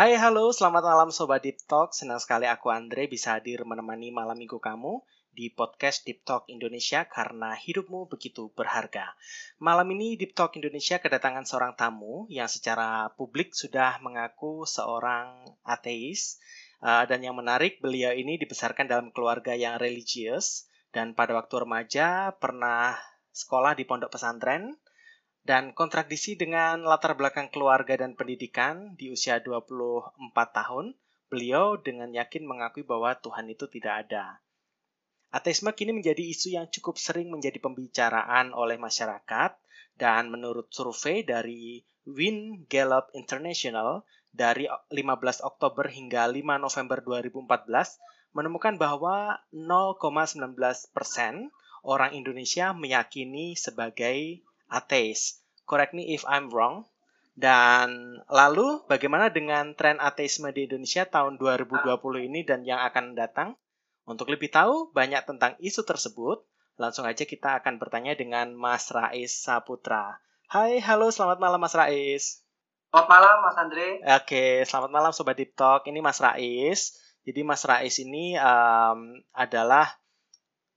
[0.00, 1.92] Hai, halo, selamat malam Sobat Deep Talk.
[1.92, 5.04] Senang sekali aku Andre bisa hadir menemani malam minggu kamu
[5.36, 9.12] di podcast Deep Talk Indonesia karena hidupmu begitu berharga.
[9.60, 16.40] Malam ini Deep Talk Indonesia kedatangan seorang tamu yang secara publik sudah mengaku seorang ateis.
[16.80, 20.64] Uh, dan yang menarik, beliau ini dibesarkan dalam keluarga yang religius
[20.96, 22.96] dan pada waktu remaja pernah
[23.36, 24.80] sekolah di pondok pesantren
[25.40, 30.92] dan kontradiksi dengan latar belakang keluarga dan pendidikan di usia 24 tahun,
[31.32, 34.42] beliau dengan yakin mengakui bahwa Tuhan itu tidak ada.
[35.30, 39.54] Ateisme kini menjadi isu yang cukup sering menjadi pembicaraan oleh masyarakat
[39.94, 44.02] dan menurut survei dari Win Gallup International
[44.34, 50.54] dari 15 Oktober hingga 5 November 2014 menemukan bahwa 0,19
[50.90, 51.50] persen
[51.86, 55.42] orang Indonesia meyakini sebagai ateis.
[55.66, 56.86] Correct me if I'm wrong.
[57.34, 61.90] Dan lalu bagaimana dengan tren ateisme di Indonesia tahun 2020
[62.30, 63.58] ini dan yang akan datang?
[64.08, 66.42] Untuk lebih tahu banyak tentang isu tersebut,
[66.80, 70.18] langsung aja kita akan bertanya dengan Mas Rais Saputra.
[70.50, 72.42] Hai, halo, selamat malam Mas Rais.
[72.90, 73.88] Selamat malam Mas Andre.
[74.18, 75.86] Oke, selamat malam Sobat Deep Talk.
[75.86, 76.98] Ini Mas Rais.
[77.22, 79.99] Jadi Mas Rais ini um, adalah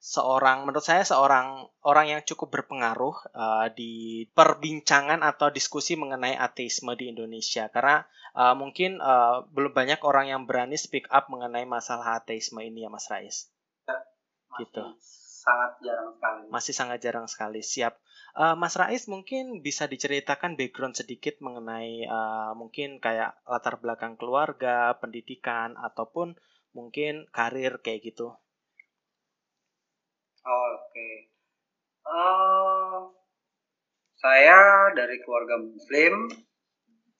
[0.03, 6.91] seorang menurut saya seorang orang yang cukup berpengaruh uh, di perbincangan atau diskusi mengenai ateisme
[6.99, 8.03] di Indonesia karena
[8.35, 12.91] uh, mungkin uh, belum banyak orang yang berani speak up mengenai masalah ateisme ini ya
[12.91, 13.47] Mas Rais.
[13.87, 13.95] Ya,
[14.59, 14.83] gitu.
[15.39, 16.43] Sangat jarang sekali.
[16.51, 17.63] Masih sangat jarang sekali.
[17.63, 17.95] Siap.
[18.35, 24.99] Uh, Mas Rais mungkin bisa diceritakan background sedikit mengenai uh, mungkin kayak latar belakang keluarga,
[24.99, 26.35] pendidikan ataupun
[26.75, 28.35] mungkin karir kayak gitu.
[30.44, 30.91] Oh, Oke.
[30.91, 31.16] Okay.
[32.03, 32.99] Uh, eh,
[34.19, 36.27] saya dari keluarga Muslim,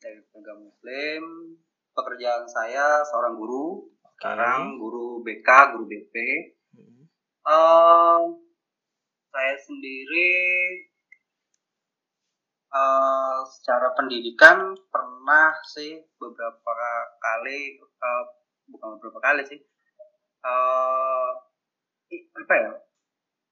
[0.04, 1.24] dari keluarga Muslim.
[1.96, 4.12] Pekerjaan saya seorang guru, okay.
[4.20, 6.16] sekarang guru BK, guru BP.
[6.76, 7.04] Hmm.
[7.48, 8.22] Uh,
[9.32, 10.36] saya sendiri
[12.76, 16.76] uh, secara pendidikan pernah sih beberapa
[17.24, 18.24] kali, uh,
[18.68, 19.64] bukan beberapa kali sih,
[20.44, 21.32] uh,
[22.12, 22.74] apa ya?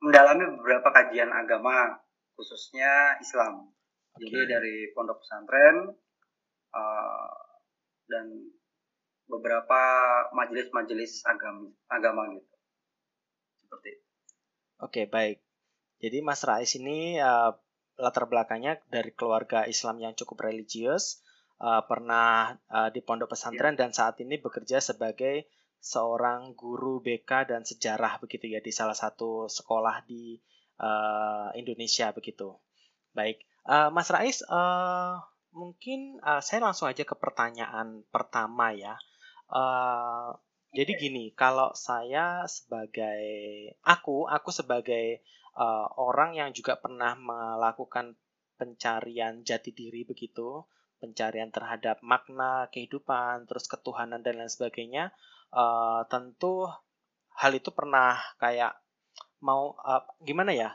[0.02, 2.02] Mendalami beberapa kajian agama
[2.36, 3.70] khususnya Islam.
[4.18, 4.28] Okay.
[4.28, 5.94] Jadi dari pondok pesantren
[6.74, 7.32] uh,
[8.10, 8.26] dan
[9.30, 9.82] beberapa
[10.36, 12.56] majelis-majelis agama agama gitu.
[13.64, 13.92] Seperti.
[13.96, 14.02] Oke,
[14.82, 15.38] okay, baik.
[16.02, 17.54] Jadi Mas Rais ini uh,
[18.02, 21.22] latar belakangnya dari keluarga Islam yang cukup religius,
[21.62, 23.86] uh, pernah uh, di pondok pesantren yeah.
[23.86, 25.46] dan saat ini bekerja sebagai
[25.82, 30.38] seorang guru BK dan sejarah begitu ya di salah satu sekolah di
[30.78, 32.54] uh, Indonesia begitu.
[33.18, 35.18] Baik, uh, Mas Rais, uh,
[35.52, 38.96] mungkin uh, saya langsung aja ke pertanyaan pertama ya.
[39.50, 40.38] Uh,
[40.72, 43.20] jadi gini, kalau saya sebagai
[43.84, 45.20] aku, aku sebagai
[45.58, 48.16] uh, orang yang juga pernah melakukan
[48.56, 50.64] pencarian jati diri begitu,
[51.02, 55.10] pencarian terhadap makna kehidupan, terus ketuhanan dan lain sebagainya
[55.52, 56.68] uh, tentu
[57.38, 58.76] hal itu pernah kayak
[59.42, 60.70] mau uh, gimana ya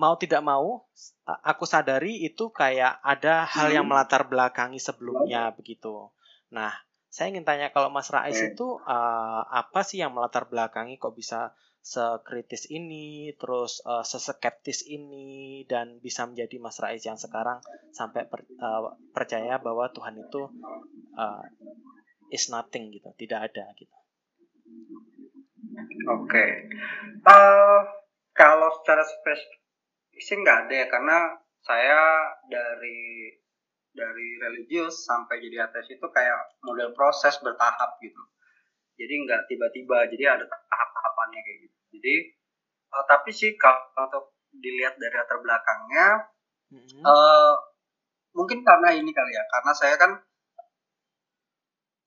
[0.00, 0.88] mau tidak mau
[1.26, 3.92] aku sadari itu kayak ada hal yang hmm.
[3.92, 6.08] melatar belakangi sebelumnya begitu.
[6.48, 6.72] Nah,
[7.10, 11.52] saya ingin tanya kalau Mas Rais itu uh, apa sih yang melatar belakangi kok bisa
[11.80, 17.60] sekritis ini, terus uh, seskeptis ini dan bisa menjadi Mas Rais yang sekarang
[17.92, 20.48] sampai per, uh, percaya bahwa Tuhan itu
[21.18, 21.42] uh,
[22.30, 23.96] is nothing gitu, tidak ada gitu.
[26.10, 26.50] Oke, okay.
[27.26, 27.80] uh, eh,
[28.32, 29.60] kalau secara spesifik
[30.20, 31.16] sih nggak ada ya karena
[31.64, 32.00] saya
[32.48, 33.32] dari
[33.90, 38.22] dari religius sampai jadi ateis itu kayak model proses bertahap gitu.
[39.00, 41.78] Jadi nggak tiba-tiba, jadi ada tahap-tahapannya kayak gitu.
[41.98, 42.14] Jadi
[42.92, 46.06] uh, tapi sih kalau untuk dilihat dari latar belakangnya,
[46.74, 47.02] mm-hmm.
[47.06, 47.54] uh,
[48.36, 50.20] mungkin karena ini kali ya, karena saya kan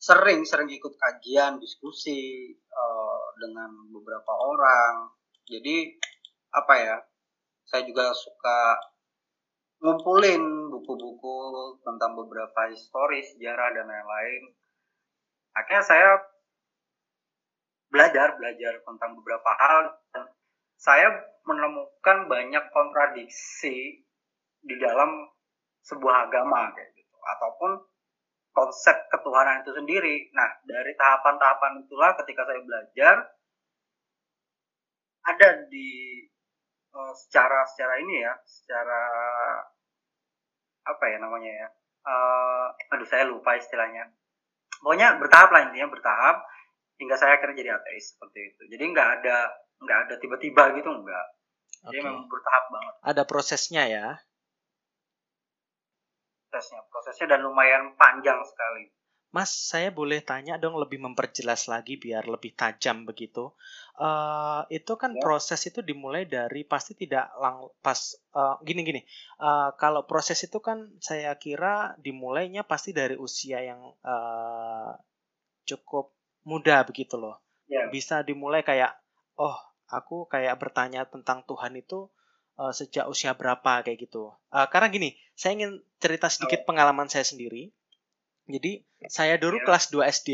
[0.03, 5.15] sering sering ikut kajian diskusi uh, dengan beberapa orang.
[5.47, 5.95] Jadi
[6.51, 6.95] apa ya
[7.63, 8.59] saya juga suka
[9.79, 10.43] ngumpulin
[10.75, 11.39] buku-buku
[11.87, 14.43] tentang beberapa histori sejarah dan lain-lain.
[15.55, 16.09] Akhirnya saya
[17.87, 19.95] belajar belajar tentang beberapa hal.
[20.11, 20.27] Dan
[20.75, 21.07] saya
[21.47, 24.03] menemukan banyak kontradiksi
[24.63, 25.31] di dalam
[25.87, 27.17] sebuah agama kayak gitu.
[27.39, 27.92] Ataupun
[28.53, 30.29] konsep ketuhanan itu sendiri.
[30.31, 33.15] Nah, dari tahapan-tahapan itulah ketika saya belajar
[35.23, 36.21] ada di
[36.93, 39.01] uh, secara secara ini ya, secara
[40.83, 41.67] apa ya namanya ya,
[42.05, 44.13] uh, aduh saya lupa istilahnya.
[44.83, 46.43] Pokoknya bertahap lah intinya bertahap
[46.99, 48.61] hingga saya akhirnya jadi ateis seperti itu.
[48.69, 49.37] Jadi nggak ada
[49.81, 51.25] nggak ada tiba-tiba gitu nggak.
[51.89, 52.05] Jadi okay.
[52.05, 52.93] memang bertahap banget.
[53.01, 54.07] Ada prosesnya ya
[56.53, 58.93] prosesnya prosesnya dan lumayan panjang sekali
[59.33, 63.49] Mas, saya boleh tanya dong lebih memperjelas lagi biar lebih tajam begitu.
[63.97, 65.25] Uh, itu kan ya.
[65.25, 69.01] proses itu dimulai dari pasti tidak lang pas uh, gini gini.
[69.41, 74.93] Uh, kalau proses itu kan saya kira dimulainya pasti dari usia yang uh,
[75.65, 76.13] cukup
[76.45, 77.41] muda begitu loh.
[77.65, 77.89] Ya.
[77.89, 78.93] Bisa dimulai kayak
[79.41, 79.57] oh
[79.89, 82.13] aku kayak bertanya tentang Tuhan itu
[82.59, 84.33] uh, sejak usia berapa kayak gitu.
[84.49, 86.73] Uh, karena gini, saya ingin cerita sedikit oh.
[86.73, 87.73] pengalaman saya sendiri
[88.43, 89.65] jadi saya dulu yeah.
[89.67, 90.29] kelas 2 SD.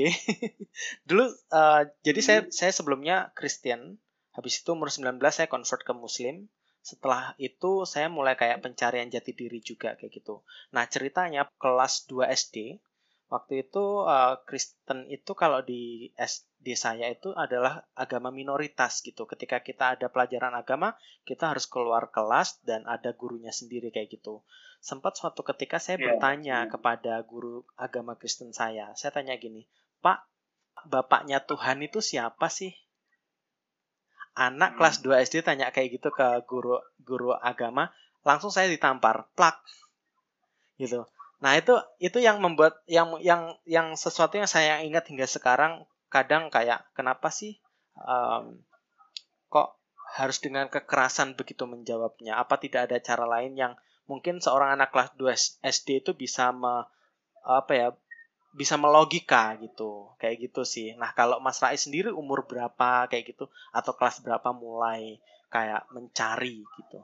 [1.10, 2.54] dulu uh, jadi saya hmm.
[2.54, 4.02] saya sebelumnya Kristen.
[4.34, 6.50] Habis itu umur 19 saya convert ke Muslim.
[6.80, 10.42] Setelah itu saya mulai kayak pencarian jati diri juga kayak gitu.
[10.74, 12.80] Nah, ceritanya kelas 2 SD
[13.30, 19.30] waktu itu uh, Kristen itu kalau di SD saya itu adalah agama minoritas gitu.
[19.30, 24.42] Ketika kita ada pelajaran agama, kita harus keluar kelas dan ada gurunya sendiri kayak gitu
[24.80, 26.06] sempat suatu ketika saya yeah.
[26.16, 26.72] bertanya yeah.
[26.72, 28.96] kepada guru agama Kristen saya.
[28.96, 29.68] Saya tanya gini,
[30.00, 30.24] Pak,
[30.88, 32.72] bapaknya Tuhan itu siapa sih?
[34.40, 34.78] Anak hmm.
[34.80, 37.92] kelas 2 SD tanya kayak gitu ke guru guru agama,
[38.24, 39.60] langsung saya ditampar, plak.
[40.80, 41.04] Gitu.
[41.40, 46.52] Nah, itu itu yang membuat yang yang yang sesuatu yang saya ingat hingga sekarang kadang
[46.52, 47.56] kayak kenapa sih
[47.96, 48.60] um,
[49.48, 49.80] kok
[50.20, 52.36] harus dengan kekerasan begitu menjawabnya?
[52.36, 53.74] Apa tidak ada cara lain yang
[54.10, 56.84] mungkin seorang anak kelas 2 SD itu bisa me,
[57.46, 57.88] apa ya
[58.50, 63.46] bisa melogika gitu kayak gitu sih nah kalau Mas Rais sendiri umur berapa kayak gitu
[63.70, 65.22] atau kelas berapa mulai
[65.54, 67.00] kayak mencari gitu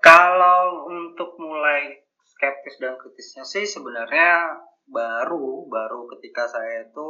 [0.00, 4.56] kalau untuk mulai skeptis dan kritisnya sih sebenarnya
[4.88, 7.08] baru baru ketika saya itu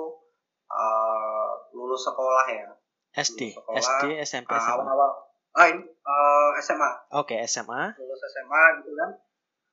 [0.67, 2.71] uh, lulus sekolah ya.
[3.11, 5.11] SD sekolah, SD SMP uh, awal-awal.
[5.51, 9.11] Ah ini uh, eh, SMA oke okay, SMA lulus SMA gitu kan.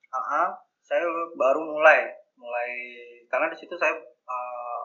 [0.07, 0.49] Uh -huh.
[0.87, 1.03] saya
[1.35, 2.71] baru mulai mulai
[3.27, 3.91] karena di situ saya
[4.23, 4.81] uh,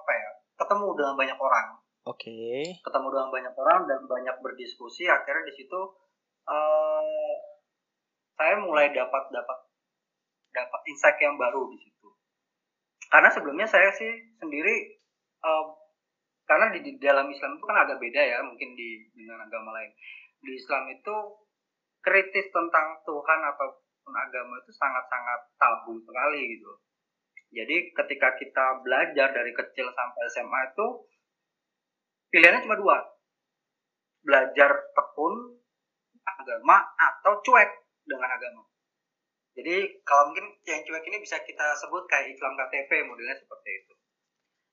[0.00, 1.66] apa ya ketemu dengan banyak orang.
[2.08, 2.32] Oke.
[2.32, 2.64] Okay.
[2.80, 5.80] ketemu dengan banyak orang dan banyak berdiskusi akhirnya di situ
[6.50, 7.34] uh,
[8.34, 9.58] saya mulai dapat dapat
[10.50, 12.08] dapat insight yang baru di situ.
[13.10, 14.98] Karena sebelumnya saya sih sendiri
[15.46, 15.64] uh,
[16.50, 19.94] karena di, di dalam Islam itu kan agak beda ya mungkin di dengan agama lain.
[20.42, 21.16] Di Islam itu
[22.02, 26.72] kritis tentang Tuhan ataupun agama itu sangat-sangat tabu sekali gitu.
[27.50, 30.86] Jadi ketika kita belajar dari kecil sampai SMA itu
[32.30, 32.98] pilihannya cuma dua.
[34.22, 35.59] Belajar tekun
[36.40, 37.70] agama atau cuek
[38.08, 38.62] dengan agama
[39.54, 43.92] jadi kalau mungkin yang cuek ini bisa kita sebut kayak Islam KTP modelnya seperti itu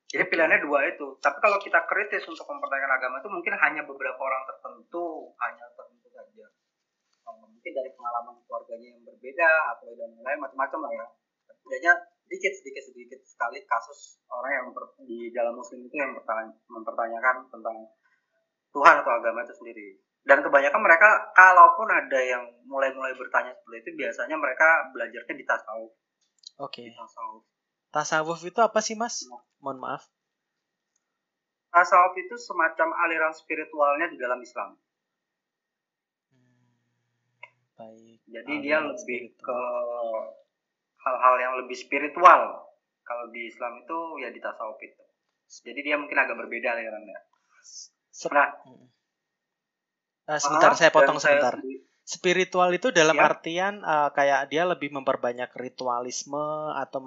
[0.08, 1.20] jadi pilihannya dua itu.
[1.20, 6.08] Tapi kalau kita kritis untuk mempertanyakan agama itu mungkin hanya beberapa orang tertentu, hanya tertentu
[6.08, 6.48] saja.
[7.28, 11.06] Mungkin dari pengalaman keluarganya yang berbeda atau dan lain macam-macam lah ya.
[11.52, 11.92] Setidaknya
[12.24, 14.66] sedikit sedikit sedikit sekali kasus orang yang
[15.04, 16.16] di dalam muslim itu yang
[16.72, 17.76] mempertanyakan tentang
[18.72, 20.00] Tuhan atau agama itu sendiri.
[20.28, 25.92] Dan kebanyakan mereka kalaupun ada yang mulai-mulai bertanya seperti itu biasanya mereka belajarnya di tasawuf.
[26.60, 26.84] Oke.
[26.84, 26.92] Okay.
[26.92, 27.48] tasawuf
[27.88, 29.24] Tasawuf itu apa sih mas?
[29.64, 30.02] Mohon maaf.
[31.72, 34.76] Tasawuf itu semacam aliran spiritualnya di dalam Islam.
[36.28, 36.76] Hmm,
[37.80, 38.20] baik.
[38.28, 39.40] Jadi aliran dia lebih spiritual.
[39.40, 39.60] ke
[41.08, 42.42] hal-hal yang lebih spiritual.
[43.00, 45.04] Kalau di Islam itu ya di tasawuf itu.
[45.64, 47.16] Jadi dia mungkin agak berbeda alirannya.
[48.28, 48.52] Nah,
[50.28, 51.56] uh, sebentar saya potong sebentar.
[51.56, 53.28] Saya, spiritual itu dalam ya.
[53.28, 57.00] artian uh, kayak dia lebih memperbanyak ritualisme atau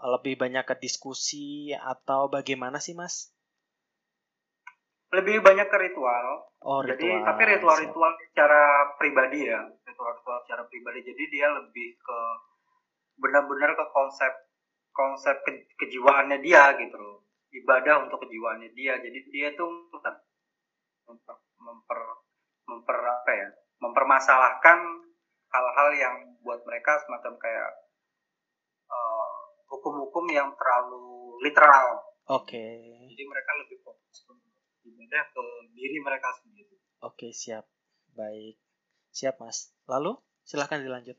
[0.00, 3.28] lebih banyak ke diskusi atau bagaimana sih mas?
[5.12, 6.48] Lebih banyak ke ritual.
[6.64, 6.96] Oh, ritual.
[6.96, 8.62] Jadi tapi ritual-ritual secara
[8.96, 11.04] pribadi ya, ritual-ritual secara pribadi.
[11.04, 12.20] Jadi dia lebih ke
[13.20, 14.32] benar-benar ke konsep
[14.96, 17.28] konsep ke, kejiwaannya dia gitu loh.
[17.52, 18.96] Ibadah untuk kejiwaannya dia.
[19.02, 19.68] Jadi dia tuh
[21.04, 22.00] memper, memper
[22.70, 23.48] memper apa ya?
[23.82, 24.78] Mempermasalahkan
[25.50, 26.14] hal-hal yang
[26.46, 27.70] buat mereka semacam kayak
[29.70, 32.02] hukum-hukum yang terlalu literal.
[32.28, 32.52] Oke.
[32.58, 33.10] Okay.
[33.14, 34.26] Jadi mereka lebih fokus
[34.84, 36.76] ibadah ke diri mereka sendiri.
[37.00, 37.64] Oke, okay, siap.
[38.12, 38.58] Baik.
[39.14, 39.72] Siap, Mas.
[39.86, 41.16] Lalu silahkan dilanjut.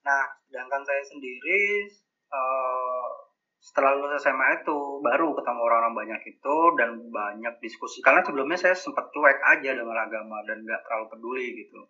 [0.00, 1.86] Nah, sedangkan saya sendiri
[2.32, 3.29] uh,
[3.60, 8.00] setelah lulus SMA itu baru ketemu orang-orang banyak itu dan banyak diskusi.
[8.00, 11.80] Karena sebelumnya saya sempat cuek aja dengan agama dan nggak terlalu peduli gitu.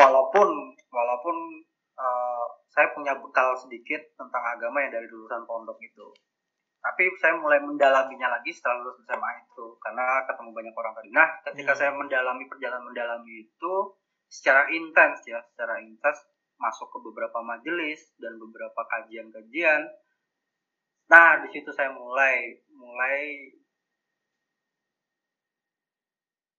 [0.00, 0.48] Walaupun
[0.88, 1.36] walaupun
[2.00, 6.08] uh, saya punya bekal sedikit tentang agama yang dari lulusan pondok itu.
[6.80, 11.08] Tapi saya mulai mendalaminya lagi setelah lulus SMA itu karena ketemu banyak orang tadi.
[11.12, 11.80] Nah ketika hmm.
[11.84, 13.74] saya mendalami perjalanan mendalami itu
[14.32, 16.16] secara intens ya secara intens
[16.56, 19.84] masuk ke beberapa majelis dan beberapa kajian-kajian
[21.10, 23.52] nah di situ saya mulai mulai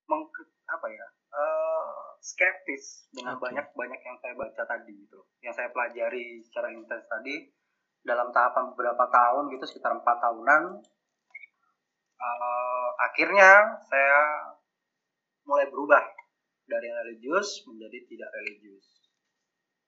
[0.06, 0.24] meng,
[0.70, 6.42] apa ya uh, skeptis dengan banyak banyak yang saya baca tadi gitu yang saya pelajari
[6.46, 7.50] secara intens tadi
[8.06, 10.64] dalam tahapan beberapa tahun gitu sekitar empat tahunan
[12.22, 14.22] uh, akhirnya saya
[15.46, 16.02] mulai berubah
[16.66, 18.86] dari religius menjadi tidak religius.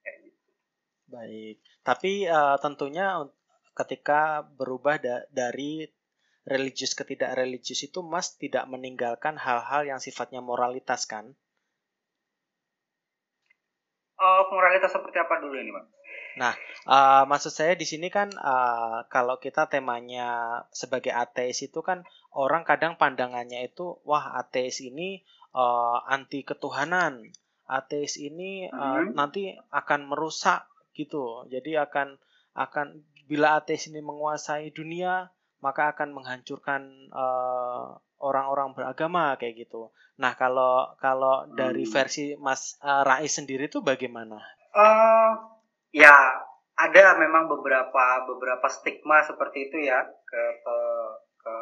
[0.05, 0.49] Kayak gitu.
[1.09, 1.57] Baik.
[1.81, 3.25] Tapi uh, tentunya
[3.77, 5.85] ketika berubah da dari
[6.47, 11.35] religius ke tidak religius itu Mas tidak meninggalkan hal-hal yang sifatnya moralitas kan?
[14.17, 15.85] Uh, moralitas seperti apa dulu ini, Mas?
[16.37, 16.53] Nah,
[16.89, 22.61] uh, maksud saya di sini kan uh, kalau kita temanya sebagai ateis itu kan orang
[22.61, 25.21] kadang pandangannya itu wah ateis ini
[25.57, 27.33] uh, anti ketuhanan,
[27.65, 29.17] ateis ini uh, hmm.
[29.17, 31.45] nanti akan merusak gitu.
[31.49, 32.21] Jadi akan
[32.57, 35.27] akan bila ateis ini menguasai dunia
[35.59, 39.93] maka akan menghancurkan orang orang-orang beragama kayak gitu.
[40.17, 41.93] Nah kalau kalau dari hmm.
[41.93, 44.41] versi Mas uh, Rais sendiri itu bagaimana?
[44.73, 45.37] Uh,
[45.93, 46.13] ya
[46.77, 50.77] ada memang beberapa beberapa stigma seperti itu ya ke, ke
[51.41, 51.55] ke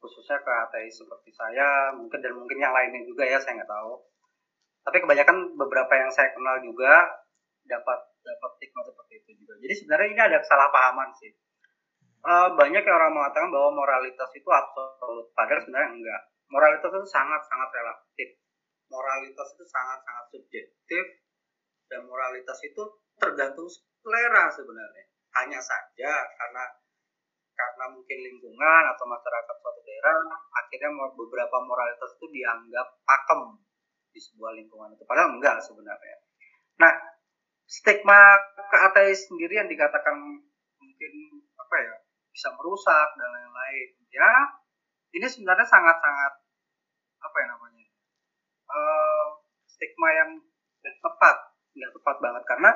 [0.00, 3.92] khususnya ke ateis seperti saya mungkin dan mungkin yang lainnya juga ya saya nggak tahu.
[4.84, 7.08] Tapi kebanyakan beberapa yang saya kenal juga
[7.64, 9.54] dapat dapat stigma seperti itu juga.
[9.60, 11.32] Jadi sebenarnya ini ada kesalahpahaman sih
[12.24, 16.20] uh, banyak yang orang mengatakan bahwa moralitas itu absolut, padahal sebenarnya enggak.
[16.48, 18.28] Moralitas itu sangat-sangat relatif.
[18.88, 21.04] Moralitas itu sangat-sangat subjektif
[21.88, 22.82] dan moralitas itu
[23.20, 25.04] tergantung selera sebenarnya.
[25.40, 26.64] Hanya saja karena
[27.54, 30.14] karena mungkin lingkungan atau masyarakat suatu daerah
[30.58, 33.62] akhirnya beberapa moralitas itu dianggap pakem
[34.10, 36.18] di sebuah lingkungan itu padahal enggak sebenarnya.
[36.82, 36.92] Nah,
[37.64, 38.36] stigma
[38.70, 40.16] ke ateis sendiri yang dikatakan
[40.78, 41.12] mungkin
[41.56, 41.94] apa ya
[42.30, 43.88] bisa merusak dan lain-lain.
[44.10, 44.30] Ya
[45.14, 46.32] ini sebenarnya sangat-sangat
[47.24, 47.86] apa ya namanya
[48.68, 49.26] uh,
[49.64, 50.30] stigma yang
[50.80, 51.36] tidak tepat
[51.74, 52.42] nggak tepat banget.
[52.46, 52.70] Karena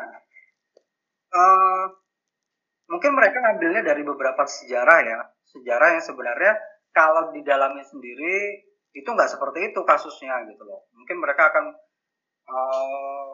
[1.35, 1.85] uh,
[2.89, 5.19] mungkin mereka ngambilnya dari beberapa sejarah ya.
[5.49, 6.53] Sejarah yang sebenarnya
[6.93, 8.67] kalau di dalamnya sendiri
[8.97, 10.89] itu nggak seperti itu kasusnya gitu loh.
[10.97, 11.65] Mungkin mereka akan
[12.49, 13.31] uh,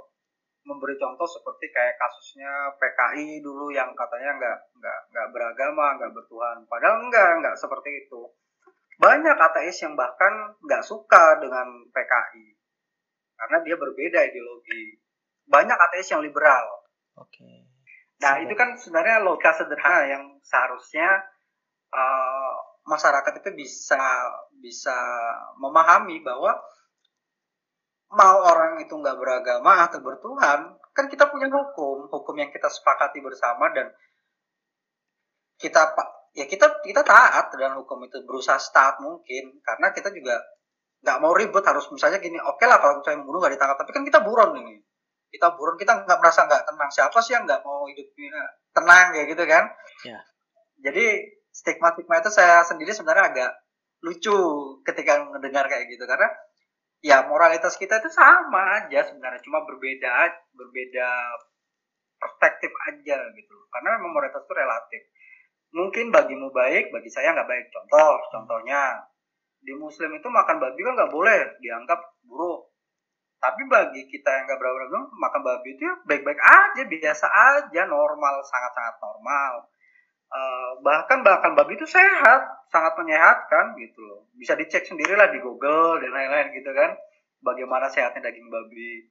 [0.65, 6.65] memberi contoh seperti kayak kasusnya PKI dulu yang katanya nggak nggak nggak beragama nggak bertuhan.
[6.69, 8.33] Padahal enggak nggak seperti itu.
[8.97, 12.47] Banyak ateis yang bahkan nggak suka dengan PKI
[13.37, 14.97] karena dia berbeda ideologi.
[15.45, 16.85] Banyak ateis yang liberal.
[17.21, 17.39] Oke.
[17.39, 17.57] Okay.
[18.25, 21.29] nah itu kan sebenarnya logika sederhana yang seharusnya
[21.93, 22.55] uh,
[22.89, 24.01] masyarakat itu bisa
[24.61, 24.97] bisa
[25.61, 26.57] memahami bahwa
[28.13, 33.19] mau orang itu nggak beragama atau bertuhan, kan kita punya hukum, hukum yang kita sepakati
[33.25, 33.91] bersama dan
[35.59, 35.95] kita
[36.35, 38.23] ya kita kita taat dan hukum itu.
[38.27, 40.39] Berusaha taat mungkin karena kita juga
[41.05, 43.77] nggak mau ribut harus misalnya gini oke okay lah kalau saya membunuh nggak ditangkap.
[43.83, 44.83] Tapi kan kita buron ini.
[45.31, 46.91] Kita buron kita nggak merasa nggak tenang.
[46.95, 48.43] Siapa sih yang nggak mau hidupnya
[48.75, 49.65] tenang kayak gitu kan?
[50.05, 50.21] Ya.
[50.85, 51.07] jadi
[51.49, 53.51] stigma stigma itu saya sendiri sebenarnya agak
[54.05, 54.37] lucu
[54.85, 56.05] ketika mendengar kayak gitu.
[56.05, 56.29] Karena
[57.05, 60.25] ya moralitas kita itu sama aja sebenarnya cuma berbeda
[60.57, 61.09] berbeda
[62.17, 63.57] perspektif aja gitu.
[63.69, 65.03] Karena memang moralitas itu relatif.
[65.77, 67.67] Mungkin bagimu baik bagi saya nggak baik.
[67.69, 69.05] Contoh contohnya
[69.61, 72.73] di muslim itu makan babi kan nggak boleh dianggap buruk.
[73.37, 78.41] Tapi bagi kita yang nggak beragama makan babi itu ya baik-baik aja biasa aja normal
[78.41, 79.69] sangat-sangat normal
[80.35, 84.27] uh, bahkan bahkan babi itu sehat sangat menyehatkan gitu loh.
[84.35, 86.99] Bisa dicek sendirilah di Google dan lain-lain gitu kan.
[87.45, 89.07] Bagaimana sehatnya daging babi.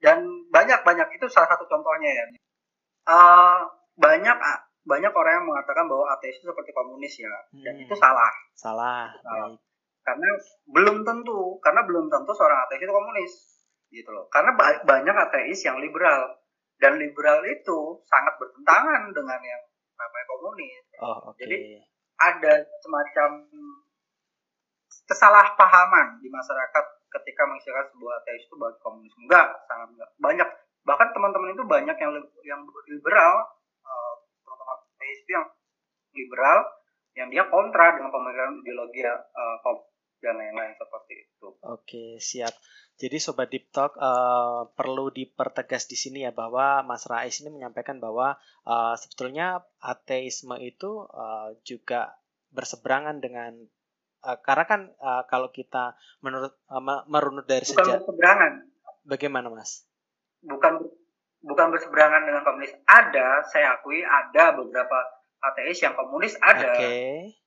[0.00, 2.24] Dan banyak-banyak itu salah satu contohnya ya.
[3.04, 3.68] Uh,
[4.00, 4.36] banyak
[4.84, 7.28] banyak orang yang mengatakan bahwa ateis itu seperti komunis ya.
[7.52, 7.84] Dan hmm.
[7.84, 8.32] itu salah.
[8.56, 9.12] Salah.
[9.20, 9.56] salah.
[10.04, 10.28] Karena
[10.68, 13.32] belum tentu, karena belum tentu seorang ateis itu komunis
[13.88, 14.28] gitu loh.
[14.28, 14.52] Karena
[14.84, 16.36] banyak ateis yang liberal
[16.76, 19.62] dan liberal itu sangat bertentangan dengan yang
[19.94, 20.84] namanya komunis.
[21.00, 21.40] Oh, okay.
[21.46, 21.56] Jadi
[22.18, 23.30] ada semacam
[25.10, 26.84] kesalahpahaman di masyarakat
[27.20, 30.48] ketika mengistilahkan sebuah ateis itu bagi komunis enggak sangat enggak banyak
[30.84, 32.12] bahkan teman-teman itu banyak yang
[32.46, 32.60] yang
[32.90, 33.34] liberal
[33.84, 35.46] uh, teman-teman itu yang
[36.14, 36.58] liberal
[37.14, 39.58] yang dia kontra dengan pemikiran ideologi uh,
[40.24, 41.46] dan lain-lain seperti itu.
[41.60, 42.56] Oke, siap.
[42.96, 47.98] Jadi sobat Deep Talk uh, perlu dipertegas di sini ya bahwa Mas Rais ini menyampaikan
[47.98, 52.16] bahwa uh, sebetulnya ateisme itu uh, juga
[52.54, 53.58] berseberangan dengan
[54.22, 58.52] uh, karena kan uh, kalau kita menurut uh, merunut dari bukan sejarah berseberangan.
[59.04, 59.84] Bagaimana, Mas?
[60.40, 60.88] Bukan
[61.44, 62.72] bukan berseberangan dengan komunis.
[62.88, 64.98] Ada, saya akui ada beberapa
[65.44, 66.72] ateis yang komunis ada.
[66.72, 66.80] Oke.
[66.80, 67.43] Okay.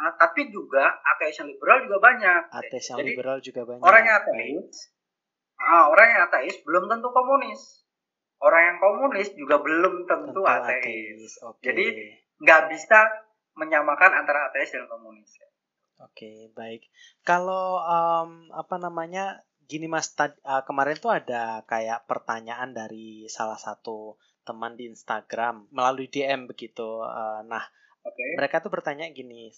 [0.00, 2.42] Nah, tapi juga ateis yang liberal juga banyak.
[2.48, 3.84] Ateis yang Jadi, liberal juga banyak.
[3.84, 4.96] Orang yang ateis,
[5.60, 7.84] nah, orang yang ateis belum tentu komunis.
[8.40, 10.80] Orang yang komunis juga belum tentu, tentu ateis.
[10.80, 11.32] ateis.
[11.36, 11.64] Okay.
[11.68, 11.86] Jadi
[12.40, 12.98] nggak bisa
[13.60, 15.36] menyamakan antara ateis dan komunis.
[16.00, 16.88] Oke, okay, baik.
[17.20, 23.60] Kalau um, apa namanya gini mas, tad, uh, kemarin tuh ada kayak pertanyaan dari salah
[23.60, 24.16] satu
[24.48, 27.04] teman di Instagram melalui DM begitu.
[27.04, 27.68] Uh, nah,
[28.00, 28.40] okay.
[28.40, 29.52] mereka tuh bertanya gini,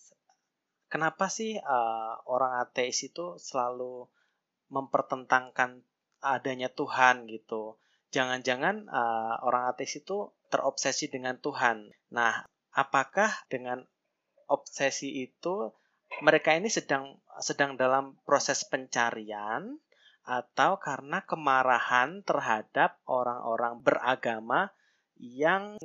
[0.93, 4.05] kenapa sih uh, orang ateis itu selalu
[4.69, 5.81] mempertentangkan
[6.21, 7.81] adanya Tuhan gitu?
[8.13, 11.89] Jangan-jangan uh, orang ateis itu terobsesi dengan Tuhan.
[12.13, 12.45] Nah,
[12.77, 13.81] apakah dengan
[14.53, 15.73] obsesi itu
[16.21, 19.81] mereka ini sedang sedang dalam proses pencarian
[20.29, 24.69] atau karena kemarahan terhadap orang-orang beragama
[25.17, 25.81] yang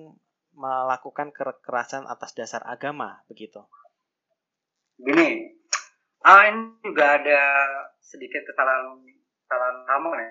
[0.51, 3.63] melakukan kekerasan atas dasar agama begitu?
[4.97, 5.29] Gini
[6.25, 7.41] ah ini juga ada
[8.01, 8.97] sedikit kesalahan
[9.45, 10.29] kesalahan kamu ya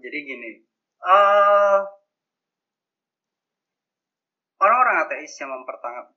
[0.00, 0.50] jadi gini
[1.04, 1.80] uh,
[4.60, 6.12] orang-orang ateis yang mempertangkap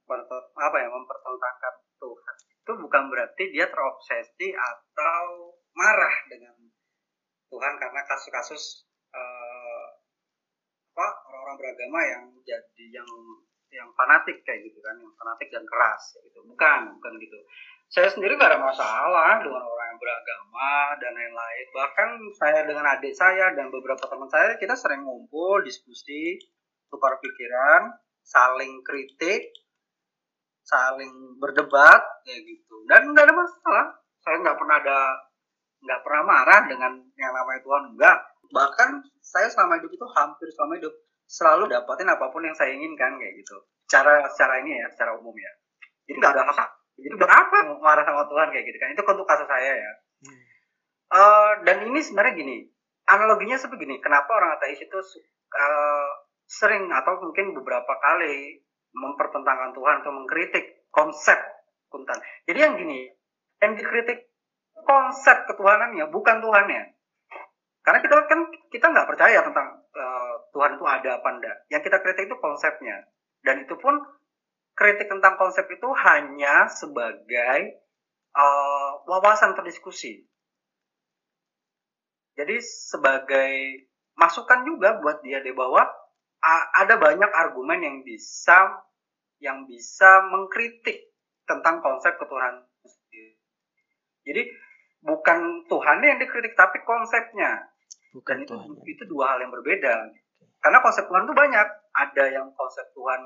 [0.56, 6.56] apa ya mempertentangkan Tuhan itu bukan berarti dia terobsesi atau marah dengan
[7.50, 9.88] Tuhan karena kasus-kasus uh,
[11.00, 13.10] apa orang-orang beragama yang jadi yang
[13.70, 16.40] yang fanatik kayak gitu kan yang fanatik dan keras gitu.
[16.46, 17.38] Bukan bukan gitu.
[17.90, 21.66] Saya sendiri gak ada masalah dengan orang yang beragama dan lain-lain.
[21.74, 26.38] Bahkan saya dengan adik saya dan beberapa teman saya kita sering ngumpul diskusi
[26.94, 29.50] tukar pikiran saling kritik
[30.62, 32.76] saling berdebat kayak gitu.
[32.86, 33.86] Dan nggak ada masalah.
[34.22, 35.00] Saya nggak pernah ada
[35.80, 38.18] nggak pernah marah dengan yang namanya Tuhan enggak
[38.52, 40.94] bahkan saya selama hidup itu hampir selama hidup
[41.30, 43.56] selalu dapatin apa pun yang saya inginkan kayak gitu.
[43.86, 45.52] Cara secara ini ya secara umum ya.
[46.10, 48.90] Jadi nggak ada masalah jadi buat apa marah sama Tuhan kayak gitu kan.
[48.98, 49.92] Itu untuk kasus saya ya.
[50.20, 50.42] Hmm.
[51.16, 52.58] uh, dan ini sebenarnya gini
[53.08, 56.10] analoginya seperti gini kenapa orang ateis itu uh,
[56.44, 58.60] sering atau mungkin beberapa kali
[58.92, 61.40] mempertentangkan Tuhan atau mengkritik konsep
[61.88, 63.08] Kuntan jadi yang gini
[63.64, 64.30] yang dikritik
[64.84, 66.96] konsep ketuhanannya bukan Tuhannya.
[67.84, 68.40] Karena kita kan
[68.70, 71.58] kita nggak percaya tentang uh, Tuhan itu ada apa enggak.
[71.70, 72.98] Yang kita kritik itu konsepnya.
[73.44, 73.96] Dan itu pun
[74.76, 77.84] kritik tentang konsep itu hanya sebagai
[78.36, 80.24] uh, wawasan terdiskusi.
[82.40, 83.52] Jadi sebagai
[84.16, 85.84] masukan juga buat dia deh bahwa
[86.80, 88.80] ada banyak argumen yang bisa
[89.44, 91.12] yang bisa mengkritik
[91.44, 92.64] tentang konsep ketuhanan.
[94.24, 94.48] Jadi
[95.04, 97.68] bukan Tuhan yang dikritik tapi konsepnya.
[98.16, 98.88] Bukan Dan itu Tuhan.
[98.88, 99.96] itu dua hal yang berbeda.
[100.60, 101.68] Karena konsep Tuhan itu banyak.
[101.90, 103.22] Ada yang konsep Tuhan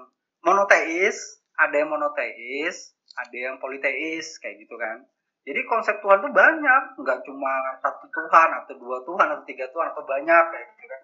[0.45, 1.17] monoteis,
[1.57, 5.05] ada yang monoteis, ada yang politeis kayak gitu kan.
[5.43, 9.91] Jadi konsep Tuhan itu banyak, nggak cuma satu Tuhan atau dua Tuhan atau tiga Tuhan
[9.91, 11.01] atau banyak kayak gitu kan.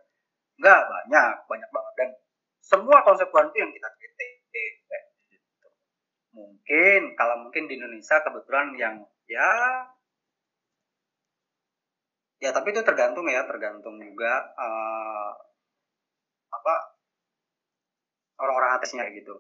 [0.59, 2.09] Nggak banyak, banyak banget dan
[2.63, 4.33] semua konsep Tuhan itu yang kita kritik.
[4.87, 5.67] Kayak gitu.
[6.39, 8.95] Mungkin kalau mungkin di Indonesia kebetulan yang
[9.27, 9.51] ya
[12.39, 15.35] ya tapi itu tergantung ya tergantung juga uh,
[16.49, 16.73] apa
[18.39, 19.35] orang-orang ateisnya gitu.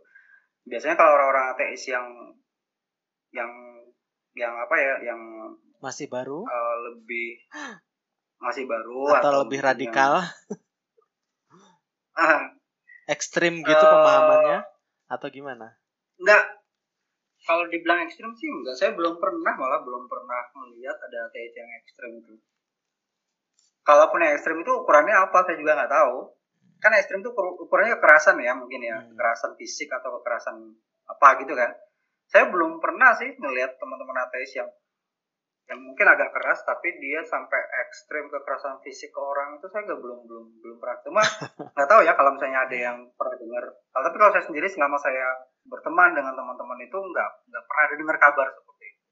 [0.67, 2.05] Biasanya kalau orang-orang ateis yang
[3.33, 3.49] yang
[4.37, 5.21] yang apa ya yang
[5.79, 6.43] masih baru?
[6.43, 7.39] uh, lebih
[8.45, 10.23] masih baru atau, atau lebih radikal?
[12.13, 12.43] Uh,
[13.13, 14.59] ekstrim gitu uh, pemahamannya?
[15.09, 15.79] Atau gimana?
[16.19, 16.59] Enggak.
[17.39, 18.75] Kalau dibilang ekstrim sih enggak.
[18.77, 22.35] Saya belum pernah malah belum pernah melihat ada ateis yang ekstrim itu.
[23.81, 26.38] Kalaupun yang ekstrim itu ukurannya apa saya juga nggak tahu
[26.79, 28.97] kan ekstrim itu ukurannya kekerasan ya mungkin ya.
[29.03, 29.11] Hmm.
[29.13, 30.55] kekerasan fisik atau kekerasan
[31.07, 31.71] apa gitu kan.
[32.29, 34.69] Saya belum pernah sih ngelihat teman-teman ateis yang
[35.69, 40.01] yang mungkin agak keras tapi dia sampai ekstrim kekerasan fisik ke orang itu saya nggak
[40.01, 40.97] belum belum belum pernah.
[41.05, 41.21] Cuma
[41.77, 43.63] nggak tahu ya kalau misalnya ada yang pernah dengar.
[43.93, 45.27] Tapi kalau saya sendiri selama saya
[45.69, 49.03] berteman dengan teman-teman itu nggak nggak pernah ada dengar kabar seperti itu.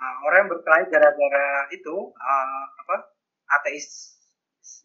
[0.00, 2.96] Nah, orang yang berkelahi gara-gara itu uh, apa
[3.60, 4.18] ateis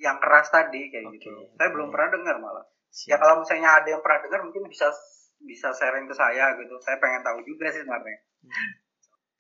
[0.02, 1.15] yang keras tadi kayak okay.
[1.19, 1.32] gitu.
[1.56, 2.65] Saya belum pernah dengar malah.
[2.91, 3.12] Siap.
[3.12, 4.88] Ya kalau misalnya ada yang pernah dengar mungkin bisa
[5.43, 6.76] bisa sharing ke saya gitu.
[6.80, 8.19] Saya pengen tahu juga sih sebenarnya.
[8.45, 8.71] Hmm.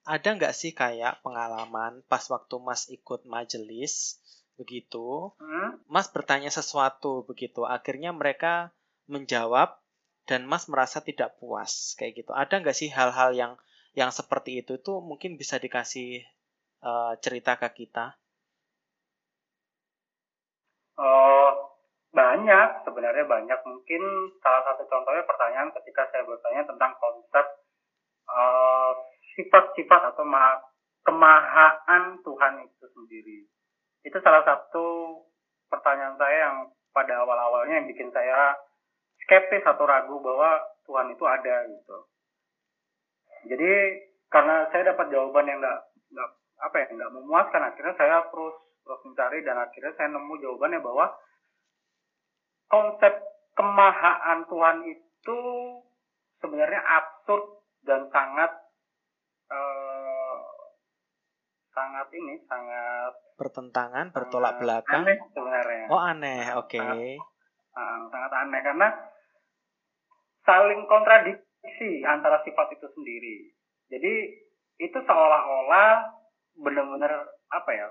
[0.05, 4.21] ada nggak sih kayak pengalaman pas waktu Mas ikut majelis
[4.55, 5.81] begitu, Hmm?
[5.89, 8.71] Mas bertanya sesuatu begitu, akhirnya mereka
[9.05, 9.81] menjawab
[10.25, 12.31] dan Mas merasa tidak puas kayak gitu.
[12.33, 13.53] Ada nggak sih hal-hal yang
[13.95, 16.23] yang seperti itu itu mungkin bisa dikasih
[16.81, 18.17] eh, cerita ke kita?
[20.95, 21.49] Oh,
[22.15, 23.59] banyak sebenarnya banyak.
[23.67, 24.03] Mungkin
[24.39, 27.45] salah satu contohnya pertanyaan ketika saya bertanya tentang konsep
[28.31, 28.91] eh,
[29.35, 30.63] sifat-sifat atau ma-
[31.03, 33.39] kemahaan Tuhan itu sendiri.
[34.07, 35.19] Itu salah satu
[35.67, 36.57] pertanyaan saya yang
[36.95, 38.55] pada awal-awalnya yang bikin saya
[39.27, 41.97] skeptis atau ragu bahwa Tuhan itu ada gitu.
[43.51, 43.71] Jadi
[44.31, 45.79] karena saya dapat jawaban yang nggak
[46.15, 46.29] nggak
[46.63, 48.55] apa ya nggak memuaskan, akhirnya saya terus
[48.85, 51.09] terus mencari dan akhirnya saya nemu jawabannya bahwa
[52.69, 53.13] konsep
[53.57, 55.39] kemahaan Tuhan itu
[56.37, 58.51] sebenarnya absurd dan sangat
[59.49, 60.39] eh,
[61.73, 65.03] sangat ini sangat Bertentangan, bertolak sangat belakang.
[65.03, 66.79] aneh sebenarnya Oh aneh, oke.
[67.75, 68.87] Ah, sangat aneh karena
[70.47, 73.51] saling kontradiksi antara sifat itu sendiri.
[73.91, 74.13] Jadi
[74.79, 76.15] itu seolah-olah
[76.55, 77.11] benar-benar
[77.51, 77.87] apa ya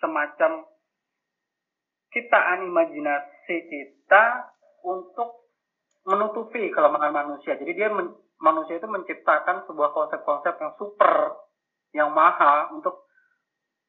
[0.00, 0.64] semacam
[2.12, 4.24] ciptaan imajinasi kita
[4.86, 5.46] untuk
[6.06, 7.58] menutupi kelemahan manusia.
[7.58, 11.34] Jadi dia men- manusia itu menciptakan sebuah konsep-konsep yang super,
[11.92, 13.04] yang maha untuk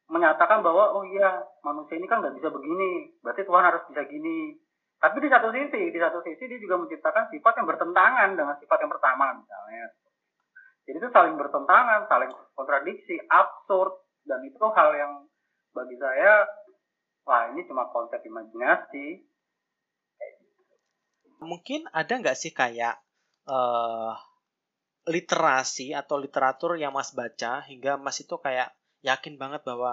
[0.08, 4.56] menyatakan bahwa oh iya manusia ini kan nggak bisa begini, berarti Tuhan harus bisa gini.
[4.98, 8.78] Tapi di satu sisi, di satu sisi dia juga menciptakan sifat yang bertentangan dengan sifat
[8.82, 9.94] yang pertama misalnya.
[10.88, 13.94] Jadi itu saling bertentangan, saling kontradiksi, absurd,
[14.24, 15.12] dan itu hal yang
[15.76, 16.34] bagi saya,
[17.26, 19.06] wah ini cuma konsep imajinasi.
[21.50, 22.94] Mungkin ada nggak sih kayak
[23.56, 24.12] eh
[25.14, 28.68] literasi atau literatur yang Mas baca hingga Mas itu kayak
[29.08, 29.92] yakin banget bahwa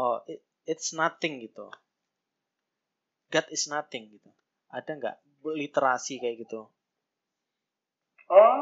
[0.00, 1.66] oh it- it's nothing gitu.
[3.32, 4.30] God is nothing gitu.
[4.76, 5.16] Ada nggak
[5.60, 6.60] literasi kayak gitu?
[8.30, 8.56] Oh,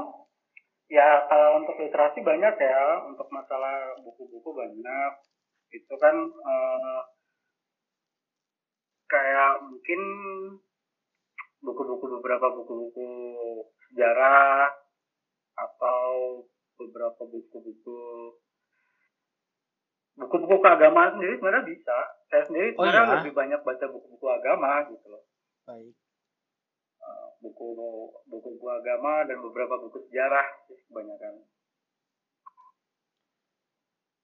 [0.96, 5.12] ya kalau untuk literasi banyak ya, untuk masalah buku-buku banyak.
[5.74, 7.00] Itu kan eh,
[9.10, 10.00] kayak mungkin
[11.64, 13.08] buku-buku beberapa buku-buku
[13.90, 14.70] sejarah
[15.54, 16.42] atau
[16.78, 17.98] beberapa buku-buku
[20.14, 21.98] buku-buku keagamaan sendiri sebenarnya bisa.
[22.30, 23.14] Saya sendiri Oh, sebenarnya iya?
[23.18, 25.24] lebih banyak baca buku-buku agama gitu loh.
[25.66, 25.94] Baik.
[27.44, 27.76] buku
[28.24, 31.44] buku agama dan beberapa buku sejarah sih kebanyakan.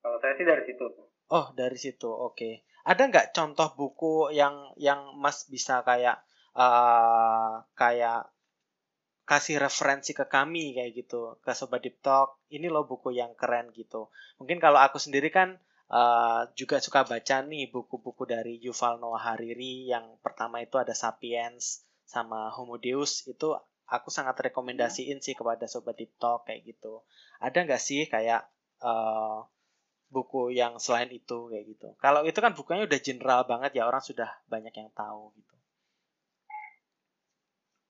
[0.01, 1.10] Kalau saya sih dari situ.
[1.31, 2.11] Oh, dari situ.
[2.11, 2.51] Oke.
[2.91, 4.55] Ada nggak contoh buku yang
[4.87, 6.17] yang Mas bisa kayak
[6.59, 8.21] eh kayak
[9.31, 12.29] kasih referensi ke kami kayak gitu, ke Sobat Deep Talk.
[12.51, 14.11] Ini loh buku yang keren gitu.
[14.43, 15.49] Mungkin kalau aku sendiri kan
[15.99, 19.87] eh, juga suka baca nih buku-buku dari Yuval Noah Hariri.
[19.93, 23.23] Yang pertama itu ada Sapiens sama Homo Deus.
[23.31, 23.55] Itu
[23.87, 27.07] aku sangat rekomendasiin sih kepada Sobat Deep Talk kayak gitu.
[27.39, 28.51] Ada nggak sih kayak
[28.83, 29.39] eh,
[30.11, 31.89] buku yang selain itu kayak gitu.
[32.03, 35.55] Kalau itu kan bukunya udah general banget ya orang sudah banyak yang tahu gitu.